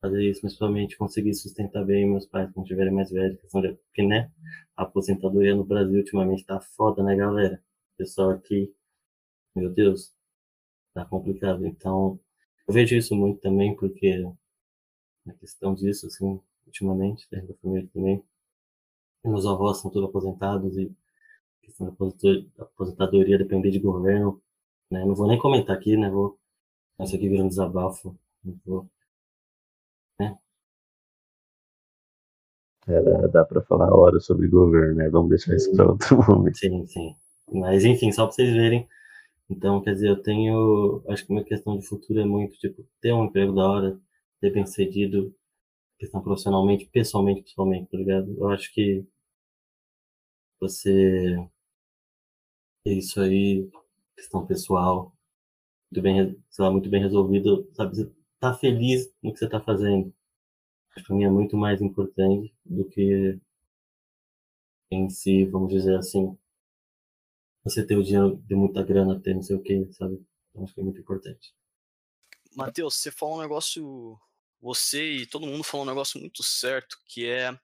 [0.00, 4.30] fazer isso, principalmente conseguir sustentar bem meus pais quando tiverem mais velhos, porque, né,
[4.76, 7.62] a aposentadoria no Brasil ultimamente tá foda, né, galera?
[7.94, 8.74] O pessoal aqui,
[9.54, 10.12] meu Deus,
[10.94, 11.66] tá complicado.
[11.66, 12.20] Então,
[12.68, 14.24] eu vejo isso muito também, porque
[15.26, 18.22] a questão disso, assim, ultimamente, dentro da família também,
[19.24, 20.92] meus avós são todos aposentados e
[21.62, 24.40] a questão da aposentadoria depender de governo,
[24.90, 25.04] né?
[25.04, 26.10] Não vou nem comentar aqui, né?
[26.10, 26.38] Vou,
[27.00, 28.90] isso aqui vira um desabafo, não vou
[33.32, 35.08] Dá, para falar horas sobre governo, né?
[35.08, 36.56] Vamos deixar isso para outro momento.
[36.56, 37.16] Sim, sim.
[37.52, 38.86] Mas enfim, só para vocês verem.
[39.50, 41.02] Então, quer dizer, eu tenho.
[41.08, 44.00] Acho que uma questão de futuro é muito, tipo, ter um emprego da hora,
[44.40, 45.34] ter bem sucedido,
[45.98, 48.34] questão profissionalmente, pessoalmente, pessoalmente, tá ligado?
[48.38, 49.06] Eu acho que
[50.60, 51.36] você.
[52.86, 53.68] Isso aí,
[54.16, 55.12] questão pessoal,
[55.92, 57.96] muito bem, sei lá, muito bem resolvido, sabe?
[57.96, 60.12] Você tá feliz no que você tá fazendo
[61.02, 63.38] para mim é muito mais importante do que
[64.90, 66.38] em si, vamos dizer assim,
[67.64, 70.24] você ter o dinheiro de muita grana, ter não sei o que, sabe?
[70.50, 71.54] Então, acho que é muito importante.
[72.54, 74.18] Matheus, você falou um negócio,
[74.60, 77.58] você e todo mundo falou um negócio muito certo, que é,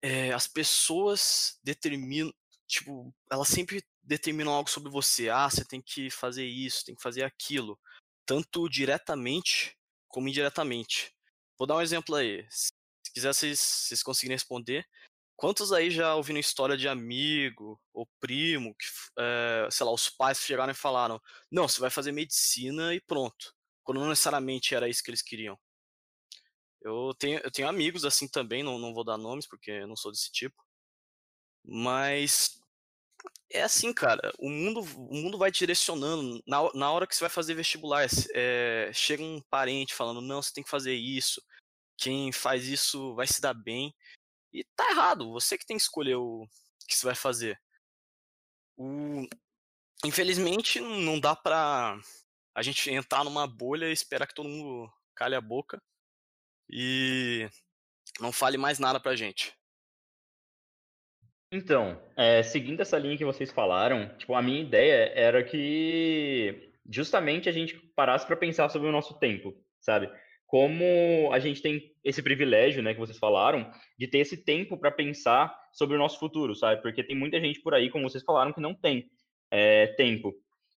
[0.00, 2.32] é as pessoas determinam,
[2.66, 5.28] tipo, elas sempre determinam algo sobre você.
[5.28, 7.78] Ah, você tem que fazer isso, tem que fazer aquilo,
[8.24, 9.76] tanto diretamente
[10.08, 11.15] como indiretamente.
[11.58, 12.46] Vou dar um exemplo aí.
[12.50, 12.70] Se
[13.12, 14.86] quiser vocês, vocês conseguirem responder.
[15.36, 18.86] Quantos aí já ouviram história de amigo ou primo que,
[19.18, 23.54] é, sei lá, os pais chegaram e falaram: não, você vai fazer medicina e pronto.
[23.84, 25.58] Quando não necessariamente era isso que eles queriam.
[26.82, 29.96] Eu tenho, eu tenho amigos assim também, não, não vou dar nomes porque eu não
[29.96, 30.56] sou desse tipo.
[31.64, 32.60] Mas
[33.50, 34.32] é assim, cara.
[34.38, 36.42] O mundo, o mundo vai direcionando.
[36.46, 40.52] Na, na hora que você vai fazer vestibular, é, chega um parente falando: não, você
[40.52, 41.42] tem que fazer isso.
[41.96, 43.94] Quem faz isso vai se dar bem.
[44.52, 45.32] E tá errado.
[45.32, 46.46] Você que tem que escolher o
[46.88, 47.60] que você vai fazer.
[48.76, 49.26] O...
[50.04, 51.98] Infelizmente, não dá pra
[52.54, 55.80] a gente entrar numa bolha e esperar que todo mundo cale a boca
[56.70, 57.48] e
[58.20, 59.54] não fale mais nada pra gente.
[61.50, 67.48] Então, é, seguindo essa linha que vocês falaram, tipo, a minha ideia era que justamente
[67.48, 70.10] a gente parasse para pensar sobre o nosso tempo, sabe?
[70.46, 74.90] Como a gente tem esse privilégio, né, que vocês falaram, de ter esse tempo para
[74.90, 76.82] pensar sobre o nosso futuro, sabe?
[76.82, 79.08] Porque tem muita gente por aí, como vocês falaram, que não tem
[79.50, 80.34] é, tempo.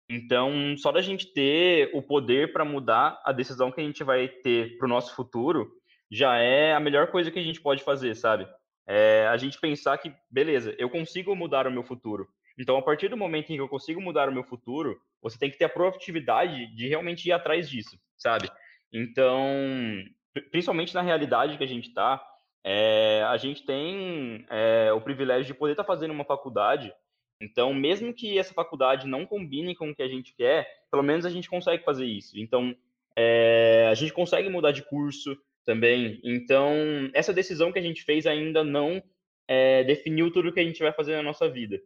[0.08, 4.28] Então, só da gente ter o poder para mudar a decisão que a gente vai
[4.28, 5.68] ter para o nosso futuro,
[6.10, 8.46] já é a melhor coisa que a gente pode fazer, sabe?
[8.86, 12.28] É a gente pensar que, beleza, eu consigo mudar o meu futuro.
[12.58, 15.50] Então, a partir do momento em que eu consigo mudar o meu futuro, você tem
[15.50, 18.50] que ter a proatividade de realmente ir atrás disso, sabe?
[18.92, 20.02] Então,
[20.50, 22.24] principalmente na realidade que a gente está,
[22.64, 26.92] é, a gente tem é, o privilégio de poder estar tá fazendo uma faculdade.
[27.40, 31.26] Então, mesmo que essa faculdade não combine com o que a gente quer, pelo menos
[31.26, 32.38] a gente consegue fazer isso.
[32.38, 32.74] Então,
[33.14, 36.20] é, a gente consegue mudar de curso, também.
[36.22, 36.72] Então,
[37.12, 39.02] essa decisão que a gente fez ainda não
[39.48, 41.78] é, definiu tudo o que a gente vai fazer na nossa vida.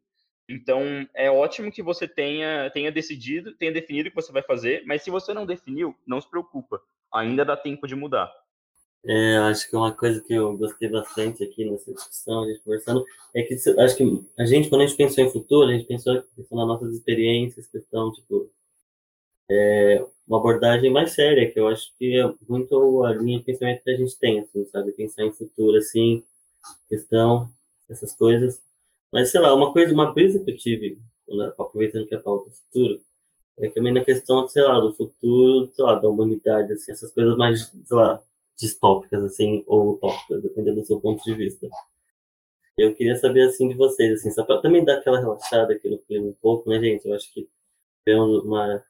[0.49, 0.83] Então,
[1.15, 5.03] é ótimo que você tenha, tenha decidido, tenha definido o que você vai fazer, mas
[5.03, 6.81] se você não definiu, não se preocupa.
[7.13, 8.31] Ainda dá tempo de mudar.
[9.07, 13.03] É, acho que uma coisa que eu gostei bastante aqui nessa discussão, a gente conversando,
[13.35, 16.15] é que acho que a gente, quando a gente pensou em futuro, a gente pensou
[16.15, 18.51] das nossas experiências, questão, tipo,
[19.51, 23.83] é, uma abordagem mais séria, que eu acho que é muito a linha de pensamento
[23.83, 24.93] que a gente tem, assim, sabe?
[24.93, 26.23] Pensar em futuro, assim,
[26.89, 27.51] questão,
[27.89, 28.63] essas coisas.
[29.13, 30.99] Mas, sei lá, uma coisa, uma brisa que eu tive,
[31.59, 33.01] aproveitando que é a pauta do futuro,
[33.59, 37.37] é também na questão, sei lá, do futuro, sei lá, da humanidade, assim, essas coisas
[37.37, 38.23] mais, sei lá,
[38.57, 41.69] distópicas, assim, ou utópicas, dependendo do seu ponto de vista.
[42.79, 45.99] Eu queria saber, assim, de vocês, assim, só para também dar aquela relaxada aqui no
[45.99, 47.07] clima um pouco, né, gente?
[47.09, 47.49] Eu acho que
[48.07, 48.83] é uma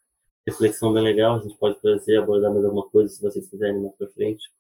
[0.47, 3.95] reflexão bem legal, a gente pode trazer, abordar mais alguma coisa se vocês quiserem mais
[3.97, 4.51] pra frente.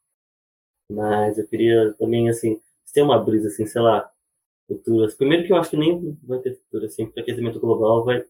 [0.91, 4.11] Mas eu queria também, assim, se tem uma brisa, assim, sei lá,
[4.67, 5.15] futuras.
[5.15, 8.25] Primeiro que eu acho que nem vai ter futuro, assim, porque aquecimento global vai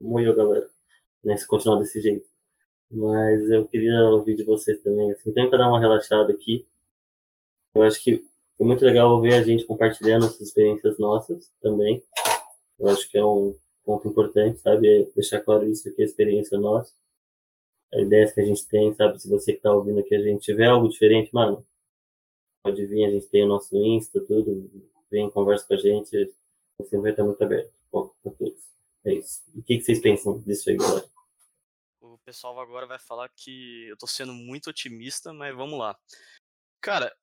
[0.00, 0.68] morrer, galera,
[1.24, 2.26] né, se continuar desse jeito.
[2.90, 6.66] Mas eu queria ouvir de vocês também, assim, tenta dar uma relaxada aqui.
[7.74, 8.24] Eu acho que
[8.56, 12.02] foi muito legal ver a gente compartilhando essas experiências nossas também.
[12.78, 14.88] Eu acho que é um, ponto importante, sabe?
[14.88, 16.92] É deixar claro isso aqui, a experiência nossa.
[17.92, 19.20] A ideia que a gente tem, sabe?
[19.20, 21.64] Se você que tá ouvindo aqui, a gente tiver algo diferente, mano,
[22.64, 24.70] pode vir, a gente tem o nosso Insta, tudo.
[25.10, 26.34] Vem, conversa com a gente.
[26.78, 27.72] Você vai estar muito aberto.
[27.92, 28.64] Bom, pra todos.
[29.04, 29.42] É isso.
[29.54, 31.04] O que, que vocês pensam disso aí agora?
[32.00, 35.96] O pessoal agora vai falar que eu tô sendo muito otimista, mas vamos lá.
[36.80, 37.14] Cara,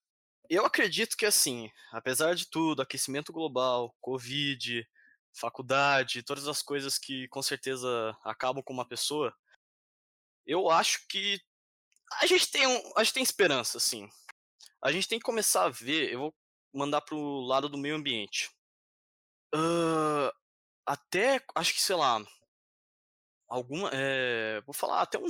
[0.49, 4.87] eu acredito que assim, apesar de tudo, aquecimento global, Covid,
[5.33, 9.35] faculdade, todas as coisas que com certeza acabam com uma pessoa,
[10.45, 11.39] eu acho que
[12.19, 14.09] a gente tem um, a gente tem esperança, assim.
[14.81, 16.35] A gente tem que começar a ver, eu vou
[16.73, 18.49] mandar pro lado do meio ambiente.
[19.53, 20.31] Uh,
[20.85, 22.21] até, acho que, sei lá,
[23.47, 25.29] alguma, é, vou falar até um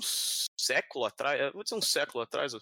[0.60, 2.62] século atrás, vou dizer um século atrás, uh,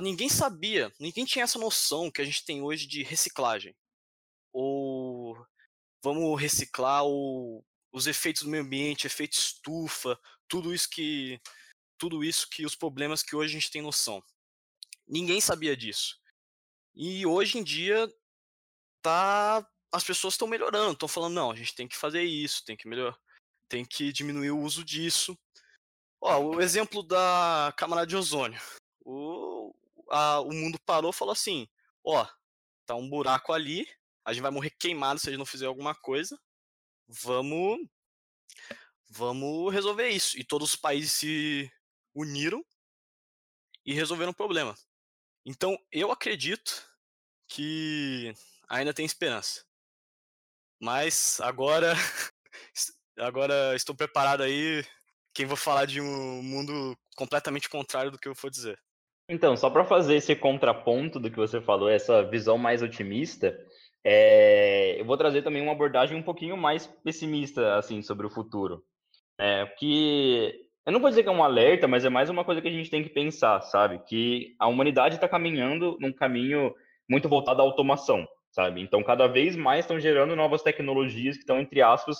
[0.00, 3.76] ninguém sabia, ninguém tinha essa noção que a gente tem hoje de reciclagem.
[4.52, 5.09] Ou
[6.02, 11.40] vamos reciclar o, os efeitos do meio ambiente, efeito estufa, tudo isso que
[11.98, 14.24] tudo isso que os problemas que hoje a gente tem noção.
[15.06, 16.18] Ninguém sabia disso.
[16.94, 18.08] E hoje em dia
[19.02, 22.76] tá as pessoas estão melhorando, estão falando não, a gente tem que fazer isso, tem
[22.76, 23.18] que melhor,
[23.68, 25.36] tem que diminuir o uso disso.
[26.20, 28.60] Ó, o exemplo da camada de ozônio.
[29.04, 29.74] O,
[30.10, 31.68] a, o mundo parou falou assim:
[32.04, 32.26] ó,
[32.86, 33.88] tá um buraco ali,
[34.24, 36.38] a gente vai morrer queimado se a gente não fizer alguma coisa.
[37.08, 37.78] Vamos
[39.08, 40.38] vamos resolver isso.
[40.38, 41.70] E todos os países se
[42.14, 42.64] uniram
[43.84, 44.74] e resolveram o problema.
[45.44, 46.86] Então, eu acredito
[47.48, 48.32] que
[48.68, 49.64] ainda tem esperança.
[50.80, 51.92] Mas agora
[53.18, 54.84] agora estou preparado aí
[55.34, 58.78] quem vou falar de um mundo completamente contrário do que eu for dizer.
[59.28, 63.56] Então, só para fazer esse contraponto do que você falou, essa visão mais otimista,
[64.04, 65.00] é...
[65.00, 68.84] eu vou trazer também uma abordagem um pouquinho mais pessimista assim sobre o futuro.
[69.38, 70.54] É, que
[70.86, 72.70] eu não vou dizer que é um alerta, mas é mais uma coisa que a
[72.72, 74.00] gente tem que pensar, sabe?
[74.06, 76.74] Que a humanidade está caminhando num caminho
[77.08, 78.80] muito voltado à automação, sabe?
[78.80, 82.18] Então, cada vez mais estão gerando novas tecnologias que estão, entre aspas,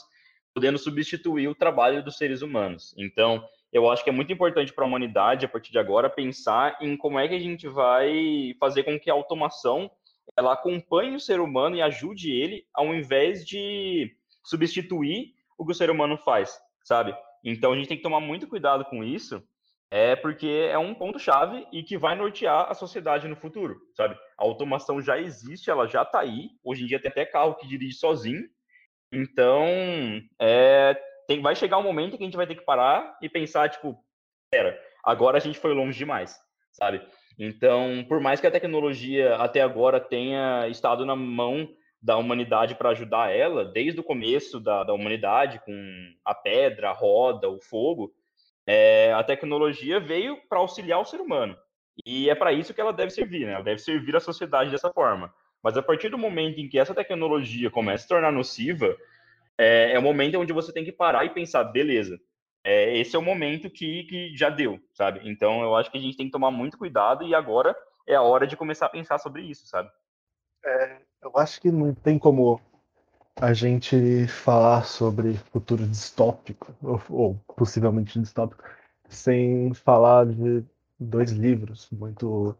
[0.55, 2.95] podendo substituir o trabalho dos seres humanos.
[2.99, 6.77] Então, eu acho que é muito importante para a humanidade, a partir de agora, pensar
[6.81, 9.91] em como é que a gente vai fazer com que a automação
[10.37, 14.15] ela acompanhe o ser humano e ajude ele, ao invés de
[14.45, 17.15] substituir o que o ser humano faz sabe?
[17.45, 19.43] Então a gente tem que tomar muito cuidado com isso,
[19.91, 24.17] é porque é um ponto chave e que vai nortear a sociedade no futuro, sabe?
[24.39, 26.51] A automação já existe, ela já está aí.
[26.63, 28.43] Hoje em dia tem até carro que dirige sozinho.
[29.13, 29.67] Então,
[30.39, 33.69] é, tem, vai chegar um momento que a gente vai ter que parar e pensar,
[33.69, 33.97] tipo,
[34.51, 36.39] pera, agora a gente foi longe demais,
[36.73, 37.05] sabe?
[37.39, 41.69] Então, por mais que a tecnologia até agora tenha estado na mão
[42.03, 45.73] da humanidade para ajudar ela, desde o começo da, da humanidade, com
[46.25, 48.13] a pedra, a roda, o fogo,
[48.67, 51.57] é, a tecnologia veio para auxiliar o ser humano.
[52.05, 53.53] E é para isso que ela deve servir, né?
[53.53, 55.33] Ela deve servir à sociedade dessa forma.
[55.63, 58.97] Mas a partir do momento em que essa tecnologia começa a se tornar nociva,
[59.59, 62.19] é, é o momento onde você tem que parar e pensar, beleza,
[62.65, 65.21] é, esse é o momento que, que já deu, sabe?
[65.25, 67.75] Então eu acho que a gente tem que tomar muito cuidado e agora
[68.07, 69.91] é a hora de começar a pensar sobre isso, sabe?
[70.65, 72.61] É, eu acho que não tem como
[73.37, 78.63] a gente falar sobre futuro distópico, ou, ou possivelmente distópico,
[79.09, 80.65] sem falar de
[80.99, 82.55] dois livros muito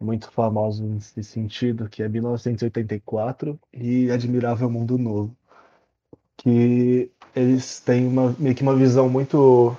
[0.00, 5.34] muito famosos nesse sentido, que é 1984 e Admirável Mundo Novo,
[6.44, 9.76] que eles têm uma, meio que uma visão muito...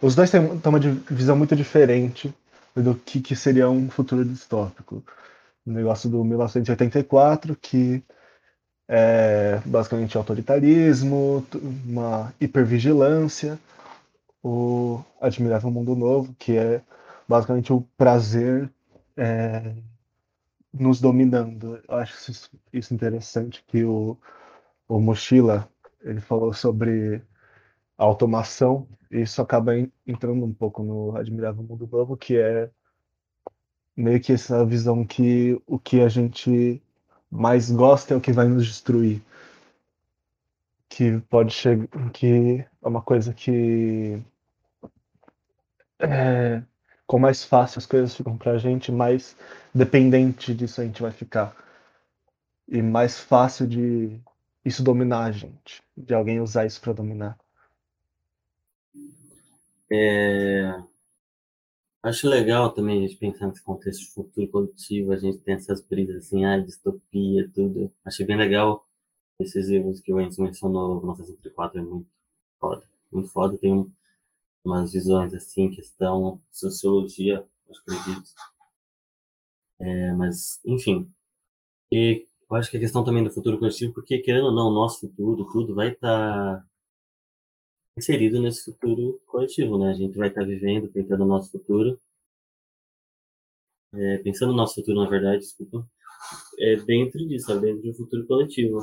[0.00, 0.78] Os dois têm, uma
[1.10, 2.32] visão muito diferente
[2.74, 5.04] do que, que seria um futuro distópico
[5.66, 8.02] o negócio do 1984, que
[8.88, 11.44] é basicamente autoritarismo,
[11.86, 13.58] uma hipervigilância,
[14.42, 16.82] o Admirável Mundo Novo, que é
[17.26, 18.70] basicamente o prazer
[19.16, 19.74] é,
[20.72, 21.80] nos dominando.
[21.88, 24.18] Eu acho isso, isso interessante, que o,
[24.88, 25.68] o Mochila
[26.02, 27.22] ele falou sobre
[27.96, 29.72] automação, e isso acaba
[30.06, 32.70] entrando um pouco no Admirável Mundo Novo, que é
[33.96, 36.82] meio que essa visão que o que a gente
[37.30, 39.22] mais gosta é o que vai nos destruir.
[40.88, 41.88] Que pode chegar.
[42.12, 44.22] que é uma coisa que.
[45.98, 46.62] É,
[47.06, 49.36] com mais fácil as coisas ficam pra gente, mais
[49.74, 51.56] dependente disso a gente vai ficar.
[52.68, 54.20] E mais fácil de
[54.64, 57.38] isso dominar a gente, de alguém usar isso para dominar.
[59.90, 60.84] É,
[62.04, 65.80] Acho legal também a gente pensar nesse contexto de futuro coletivo, a gente tem essas
[65.80, 67.90] brisas assim, ah, distopia, tudo.
[68.04, 68.86] Achei bem legal
[69.40, 72.06] esses livros que o Enzo mencionou, 1904 é muito
[72.60, 73.90] foda, muito foda, tem um,
[74.64, 78.30] umas visões assim, questão, sociologia, acredito.
[79.78, 81.10] É, mas, enfim,
[81.92, 84.74] e eu acho que a questão também do futuro coletivo, porque querendo ou não, o
[84.74, 86.66] nosso futuro, tudo vai estar tá
[87.98, 89.90] inserido nesse futuro coletivo, né?
[89.90, 91.98] A gente vai estar tá vivendo, tentando o nosso futuro.
[93.92, 95.88] É, pensando no nosso futuro, na verdade, desculpa,
[96.58, 98.78] é dentro disso, é dentro do futuro coletivo.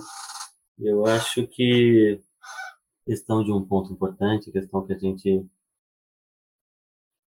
[0.80, 2.20] Eu acho que
[3.06, 5.46] questão de um ponto importante, questão que a gente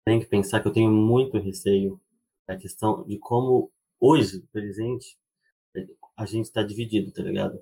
[0.05, 1.99] tem que pensar que eu tenho muito receio
[2.47, 5.17] a questão de como hoje, presente,
[6.17, 7.59] a gente está dividido, tá ligado?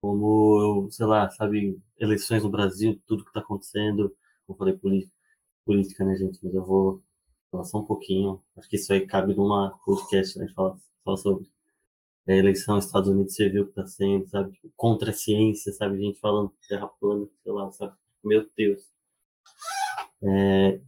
[0.00, 4.14] Como, sei lá, sabe, eleições no Brasil, tudo que está acontecendo,
[4.46, 5.14] como eu falei, política,
[5.64, 6.38] política, né, gente?
[6.42, 7.02] Mas eu vou
[7.50, 8.42] falar só um pouquinho.
[8.56, 10.46] Acho que isso aí cabe numa podcast, né?
[10.46, 10.78] Gente fala,
[11.16, 11.48] sobre
[12.28, 14.52] a eleição nos Estados Unidos, você viu o que está sendo, sabe?
[14.52, 15.98] Tipo, contra a ciência, sabe?
[15.98, 17.94] Gente falando terra plana, sei lá, sabe?
[18.24, 18.82] Meu Deus.
[20.22, 20.80] É,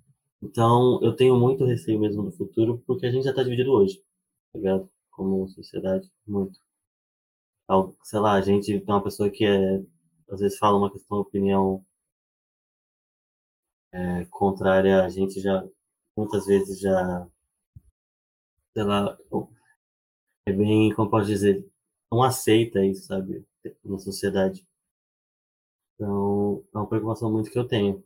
[0.42, 3.98] então, eu tenho muito receio mesmo do futuro, porque a gente já está dividido hoje,
[4.52, 4.88] tá ligado?
[5.10, 6.63] Como sociedade, muito.
[8.02, 9.82] Sei lá, a gente tem uma pessoa que é,
[10.30, 11.84] às vezes fala uma questão, opinião
[13.92, 15.64] é, contrária, a gente já,
[16.16, 17.26] muitas vezes já,
[18.74, 19.16] sei lá,
[20.46, 21.66] é bem, como posso dizer,
[22.10, 23.44] não aceita isso, sabe,
[23.84, 24.66] na sociedade.
[25.96, 28.04] Então, é uma preocupação muito que eu tenho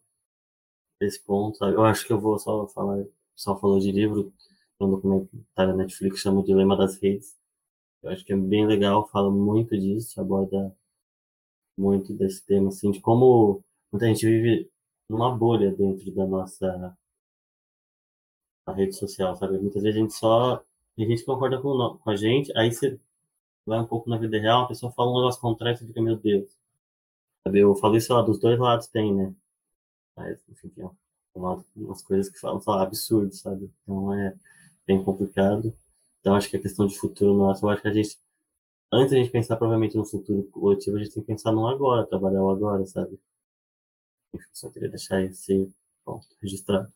[1.00, 1.74] esse ponto, sabe?
[1.74, 3.04] Eu acho que eu vou só falar,
[3.34, 4.32] só falou de livro,
[4.80, 7.37] um documentário na Netflix chama Dilema das Redes.
[8.02, 10.74] Eu acho que é bem legal, fala muito disso, aborda
[11.76, 14.70] muito desse tema, assim, de como muita gente vive
[15.08, 16.96] numa bolha dentro da nossa
[18.68, 19.58] rede social, sabe?
[19.58, 20.62] Muitas vezes a gente só
[20.96, 22.98] tem gente concorda com, com a gente, aí você
[23.64, 26.16] vai um pouco na vida real, a pessoa fala um negócio contrário você fica, meu
[26.16, 26.50] Deus.
[27.44, 29.34] Sabe, eu falei, sei lá, dos dois lados tem, né?
[30.16, 30.90] Mas, enfim, tem
[31.34, 33.70] umas coisas que falam, absurdos, sabe?
[33.82, 34.34] Então é
[34.86, 35.72] bem complicado.
[36.20, 38.18] Então acho que a questão de futuro nosso, eu acho que a gente,
[38.92, 41.66] antes de a gente pensar provavelmente no futuro coletivo, a gente tem que pensar no
[41.68, 43.18] agora, trabalhar o agora, sabe?
[44.34, 45.72] Enfim, só queria deixar esse
[46.04, 46.92] ponto registrado.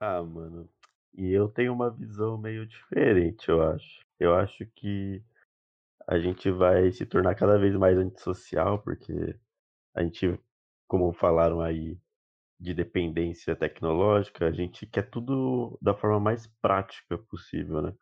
[0.00, 0.68] Ah, mano,
[1.14, 4.00] e eu tenho uma visão meio diferente, eu acho.
[4.18, 5.22] Eu acho que
[6.06, 9.38] a gente vai se tornar cada vez mais antissocial, porque
[9.94, 10.38] a gente,
[10.86, 11.98] como falaram aí,
[12.58, 17.94] de dependência tecnológica, a gente quer tudo da forma mais prática possível, né?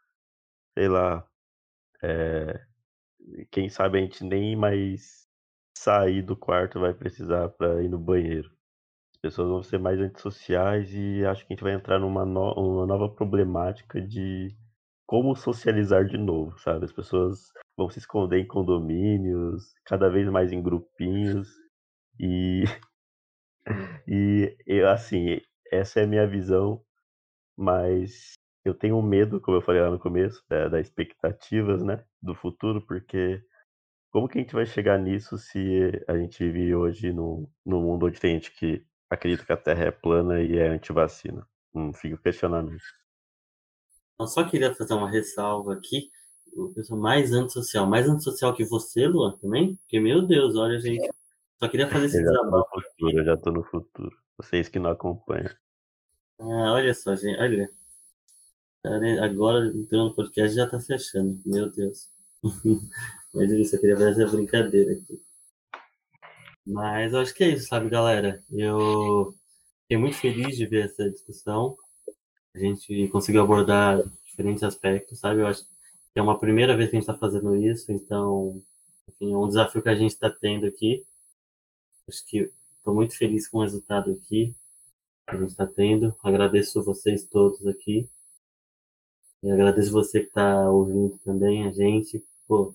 [0.79, 1.27] Sei lá,
[2.03, 2.67] é...
[3.51, 5.27] quem sabe a gente nem mais
[5.77, 8.55] sair do quarto vai precisar para ir no banheiro
[9.25, 12.87] pessoas vão ser mais antissociais e acho que a gente vai entrar numa no uma
[12.87, 14.55] nova problemática de
[15.07, 16.85] como socializar de novo, sabe?
[16.85, 21.49] As pessoas vão se esconder em condomínios, cada vez mais em grupinhos
[22.21, 22.65] e
[24.07, 25.41] e eu, assim,
[25.71, 26.85] essa é a minha visão,
[27.57, 28.35] mas
[28.65, 32.81] eu tenho medo, como eu falei lá no começo, da, da expectativas, né, do futuro,
[32.87, 33.43] porque
[34.11, 38.07] como que a gente vai chegar nisso se a gente vive hoje no, no mundo
[38.07, 41.47] onde tem gente que acredita que a Terra é plana e é antivacina.
[41.75, 42.83] Hum, fica o questionamento.
[44.19, 46.11] Eu só queria fazer uma ressalva aqui.
[46.55, 47.87] Eu sou mais antissocial.
[47.89, 49.75] Mais antissocial que você, Luan, também?
[49.77, 51.09] Porque, meu Deus, olha, gente.
[51.59, 52.83] Só queria fazer esse desabafo.
[53.01, 54.17] Eu já tô no futuro.
[54.37, 55.51] Vocês que não acompanham.
[56.41, 57.39] Ah, olha só, gente.
[57.39, 57.71] Olha.
[59.23, 61.41] Agora, entrando no podcast, já tá fechando.
[61.47, 62.09] Meu Deus.
[63.35, 65.21] Mas isso, eu queria fazer essa brincadeira aqui.
[66.67, 68.43] Mas eu acho que é isso, sabe, galera?
[68.51, 69.35] Eu
[69.83, 71.77] fiquei muito feliz de ver essa discussão.
[72.55, 75.41] A gente conseguiu abordar diferentes aspectos, sabe?
[75.41, 78.63] Eu acho que é uma primeira vez que a gente está fazendo isso, então,
[79.09, 81.05] enfim, é um desafio que a gente está tendo aqui.
[82.09, 84.55] Acho que estou muito feliz com o resultado aqui
[85.27, 86.15] que a gente está tendo.
[86.23, 88.09] Agradeço vocês todos aqui.
[89.43, 92.23] E agradeço você que está ouvindo também a gente.
[92.47, 92.75] Pô,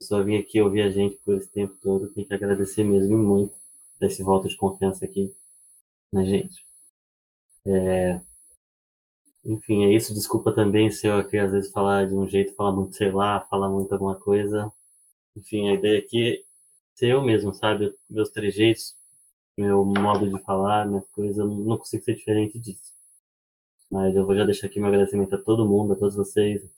[0.00, 2.08] só vim aqui ouvir a gente por esse tempo todo.
[2.08, 3.56] Tem que agradecer mesmo muito
[3.98, 5.34] desse voto de confiança aqui
[6.12, 6.64] na gente.
[7.66, 8.20] É...
[9.44, 10.14] Enfim, é isso.
[10.14, 13.40] Desculpa também se eu aqui às vezes falar de um jeito, falar muito, sei lá,
[13.40, 14.72] falar muito alguma coisa.
[15.36, 16.45] Enfim, a ideia aqui
[16.96, 17.94] ser eu mesmo, sabe?
[18.10, 18.96] Meus trejeitos,
[19.56, 22.92] meu modo de falar, minhas coisas, eu não consigo ser diferente disso.
[23.90, 26.68] Mas eu vou já deixar aqui meu agradecimento a todo mundo, a todos vocês,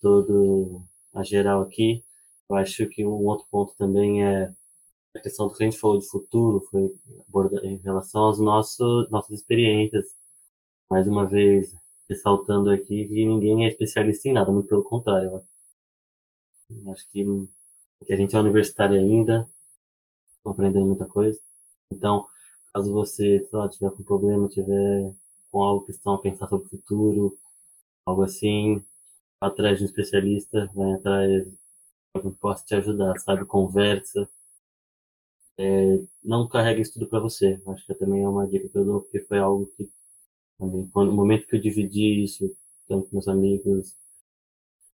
[0.00, 2.02] todo a geral aqui.
[2.48, 4.54] Eu acho que um outro ponto também é
[5.14, 6.94] a questão do que a gente falou de futuro, foi
[7.64, 10.06] em relação às nossas experiências.
[10.90, 11.74] Mais uma vez,
[12.08, 15.42] ressaltando aqui que ninguém é especialista em nada, muito pelo contrário.
[16.90, 17.24] Acho que,
[18.06, 19.48] que a gente é universitário ainda,
[20.44, 21.38] aprendendo muita coisa.
[21.90, 22.26] Então,
[22.72, 25.12] caso você lá, tiver com problema, tiver
[25.50, 27.38] com algo que estão a pensar sobre o futuro,
[28.04, 28.82] algo assim,
[29.40, 31.58] atrás de um especialista, vai atrás de
[32.14, 33.44] alguém que possa te ajudar, sabe?
[33.44, 34.28] Conversa.
[35.58, 37.60] É, não carregue isso tudo para você.
[37.66, 39.90] Acho que também é uma dica que eu dou, porque foi algo que,
[40.58, 42.54] quando, no momento que eu dividi isso,
[42.88, 43.94] tanto com meus amigos,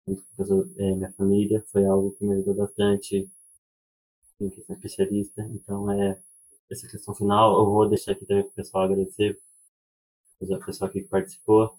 [0.08, 3.30] minha família, foi algo que me ajudou bastante
[4.40, 5.42] em questão especialista.
[5.52, 6.20] Então, é
[6.70, 9.40] essa questão final, eu vou deixar aqui também para o pessoal agradecer,
[10.42, 11.76] o pessoal aqui que participou.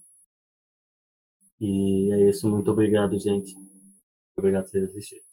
[1.60, 3.54] E é isso, muito obrigado, gente.
[4.36, 5.24] Obrigado por vocês assistirem.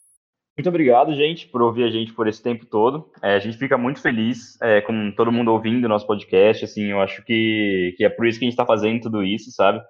[0.56, 3.10] Muito obrigado, gente, por ouvir a gente por esse tempo todo.
[3.22, 6.64] É, a gente fica muito feliz é, com todo mundo ouvindo o nosso podcast.
[6.64, 9.50] Assim, eu acho que, que é por isso que a gente está fazendo tudo isso,
[9.50, 9.80] sabe?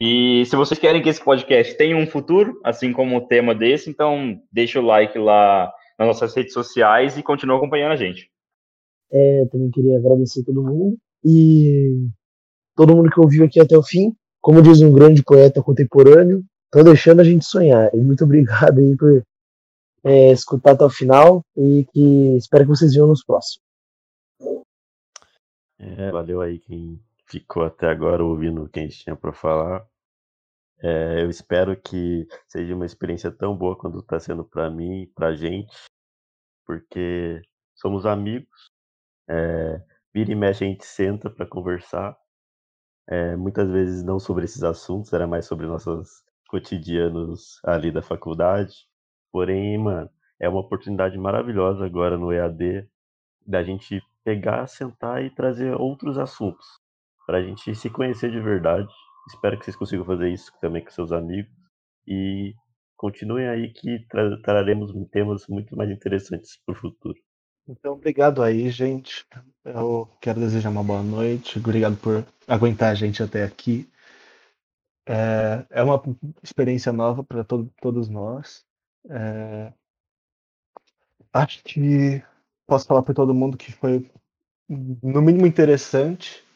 [0.00, 3.90] E se vocês querem que esse podcast tenha um futuro, assim como o tema desse,
[3.90, 8.30] então deixa o like lá nas nossas redes sociais e continua acompanhando a gente.
[9.12, 12.08] É, também queria agradecer todo mundo e
[12.74, 14.14] todo mundo que ouviu aqui até o fim.
[14.40, 17.94] Como diz um grande poeta contemporâneo, estão deixando a gente sonhar.
[17.94, 19.22] E muito obrigado aí por
[20.02, 23.60] é, escutar até o final e que espero que vocês venham nos próximos.
[25.78, 26.98] É, valeu aí quem
[27.30, 29.86] ficou até agora ouvindo o que a gente tinha para falar.
[30.82, 35.34] É, eu espero que seja uma experiência tão boa quanto está sendo para mim, para
[35.34, 35.76] gente,
[36.66, 37.42] porque
[37.74, 38.70] somos amigos.
[39.28, 39.82] É,
[40.14, 42.16] vira e mexe a gente senta para conversar
[43.10, 48.86] é, muitas vezes não sobre esses assuntos, era mais sobre nossos cotidianos ali da faculdade.
[49.32, 50.08] Porém, mano,
[50.38, 52.88] é uma oportunidade maravilhosa agora no EAD
[53.46, 56.79] da gente pegar, sentar e trazer outros assuntos
[57.30, 58.92] para a gente se conhecer de verdade.
[59.28, 61.48] Espero que vocês consigam fazer isso também com seus amigos
[62.04, 62.52] e
[62.96, 67.14] continuem aí que tra traremos temas muito mais interessantes para o futuro.
[67.68, 69.24] Então, obrigado aí, gente.
[69.64, 71.60] Eu quero desejar uma boa noite.
[71.60, 73.88] Obrigado por aguentar a gente até aqui.
[75.06, 76.02] É, é uma
[76.42, 78.64] experiência nova para to todos nós.
[79.08, 79.72] É,
[81.32, 82.20] acho que
[82.66, 84.10] posso falar para todo mundo que foi,
[84.68, 86.49] no mínimo, interessante.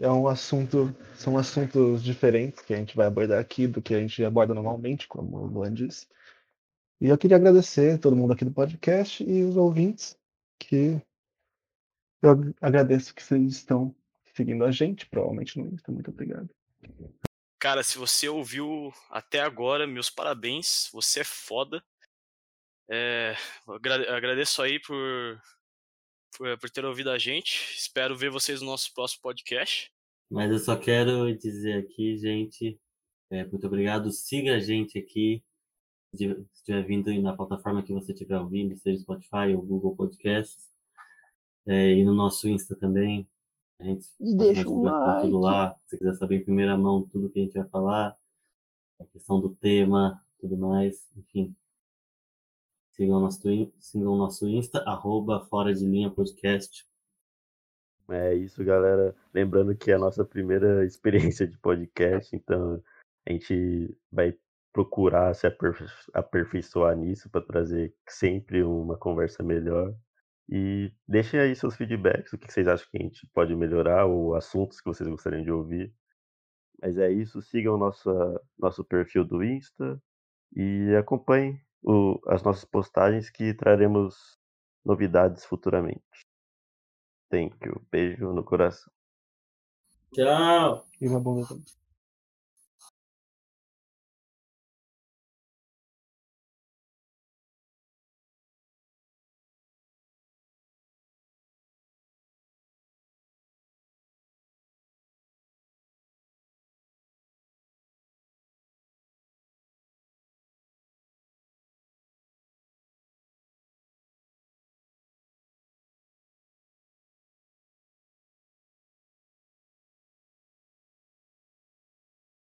[0.00, 4.00] É um assunto, são assuntos diferentes que a gente vai abordar aqui do que a
[4.00, 6.06] gente aborda normalmente, como o Luan disse.
[7.00, 10.18] E eu queria agradecer todo mundo aqui do podcast e os ouvintes
[10.58, 11.00] que
[12.22, 13.94] eu agradeço que vocês estão
[14.34, 15.92] seguindo a gente, provavelmente no Insta.
[15.92, 16.48] Muito obrigado.
[17.58, 20.88] Cara, se você ouviu até agora, meus parabéns.
[20.92, 21.82] Você é foda.
[22.88, 23.34] É,
[24.08, 25.40] agradeço aí por,
[26.36, 27.74] por, por ter ouvido a gente.
[27.76, 29.90] Espero ver vocês no nosso próximo podcast.
[30.30, 32.78] Mas eu só quero dizer aqui, gente,
[33.30, 34.10] é, muito obrigado.
[34.10, 35.42] Siga a gente aqui
[36.14, 36.24] se
[36.54, 40.68] estiver vindo na plataforma que você estiver ouvindo, seja Spotify ou Google Podcasts,
[41.66, 43.28] é, e no nosso Insta também.
[43.78, 45.22] A gente e deixa um like.
[45.22, 45.76] tudo lá.
[45.86, 48.16] Se quiser saber em primeira mão tudo que a gente vai falar,
[48.98, 51.54] a questão do tema, tudo mais, enfim.
[52.96, 53.40] Sigam nosso,
[53.78, 56.86] sigam nosso Insta, arroba Fora de Linha Podcast.
[58.08, 59.14] É isso, galera.
[59.34, 62.82] Lembrando que é a nossa primeira experiência de podcast, então
[63.26, 64.34] a gente vai
[64.72, 65.46] procurar se
[66.14, 69.94] aperfeiçoar nisso para trazer sempre uma conversa melhor.
[70.48, 74.34] E deixem aí seus feedbacks, o que vocês acham que a gente pode melhorar, ou
[74.34, 75.92] assuntos que vocês gostariam de ouvir.
[76.80, 80.00] Mas é isso, sigam nossa, nosso perfil do Insta
[80.54, 84.36] e acompanhem o, as nossas postagens que traremos
[84.84, 86.02] novidades futuramente.
[87.30, 87.80] Thank you.
[87.90, 88.92] Beijo no coração.
[90.12, 90.88] Tchau.
[91.00, 91.46] E uma boa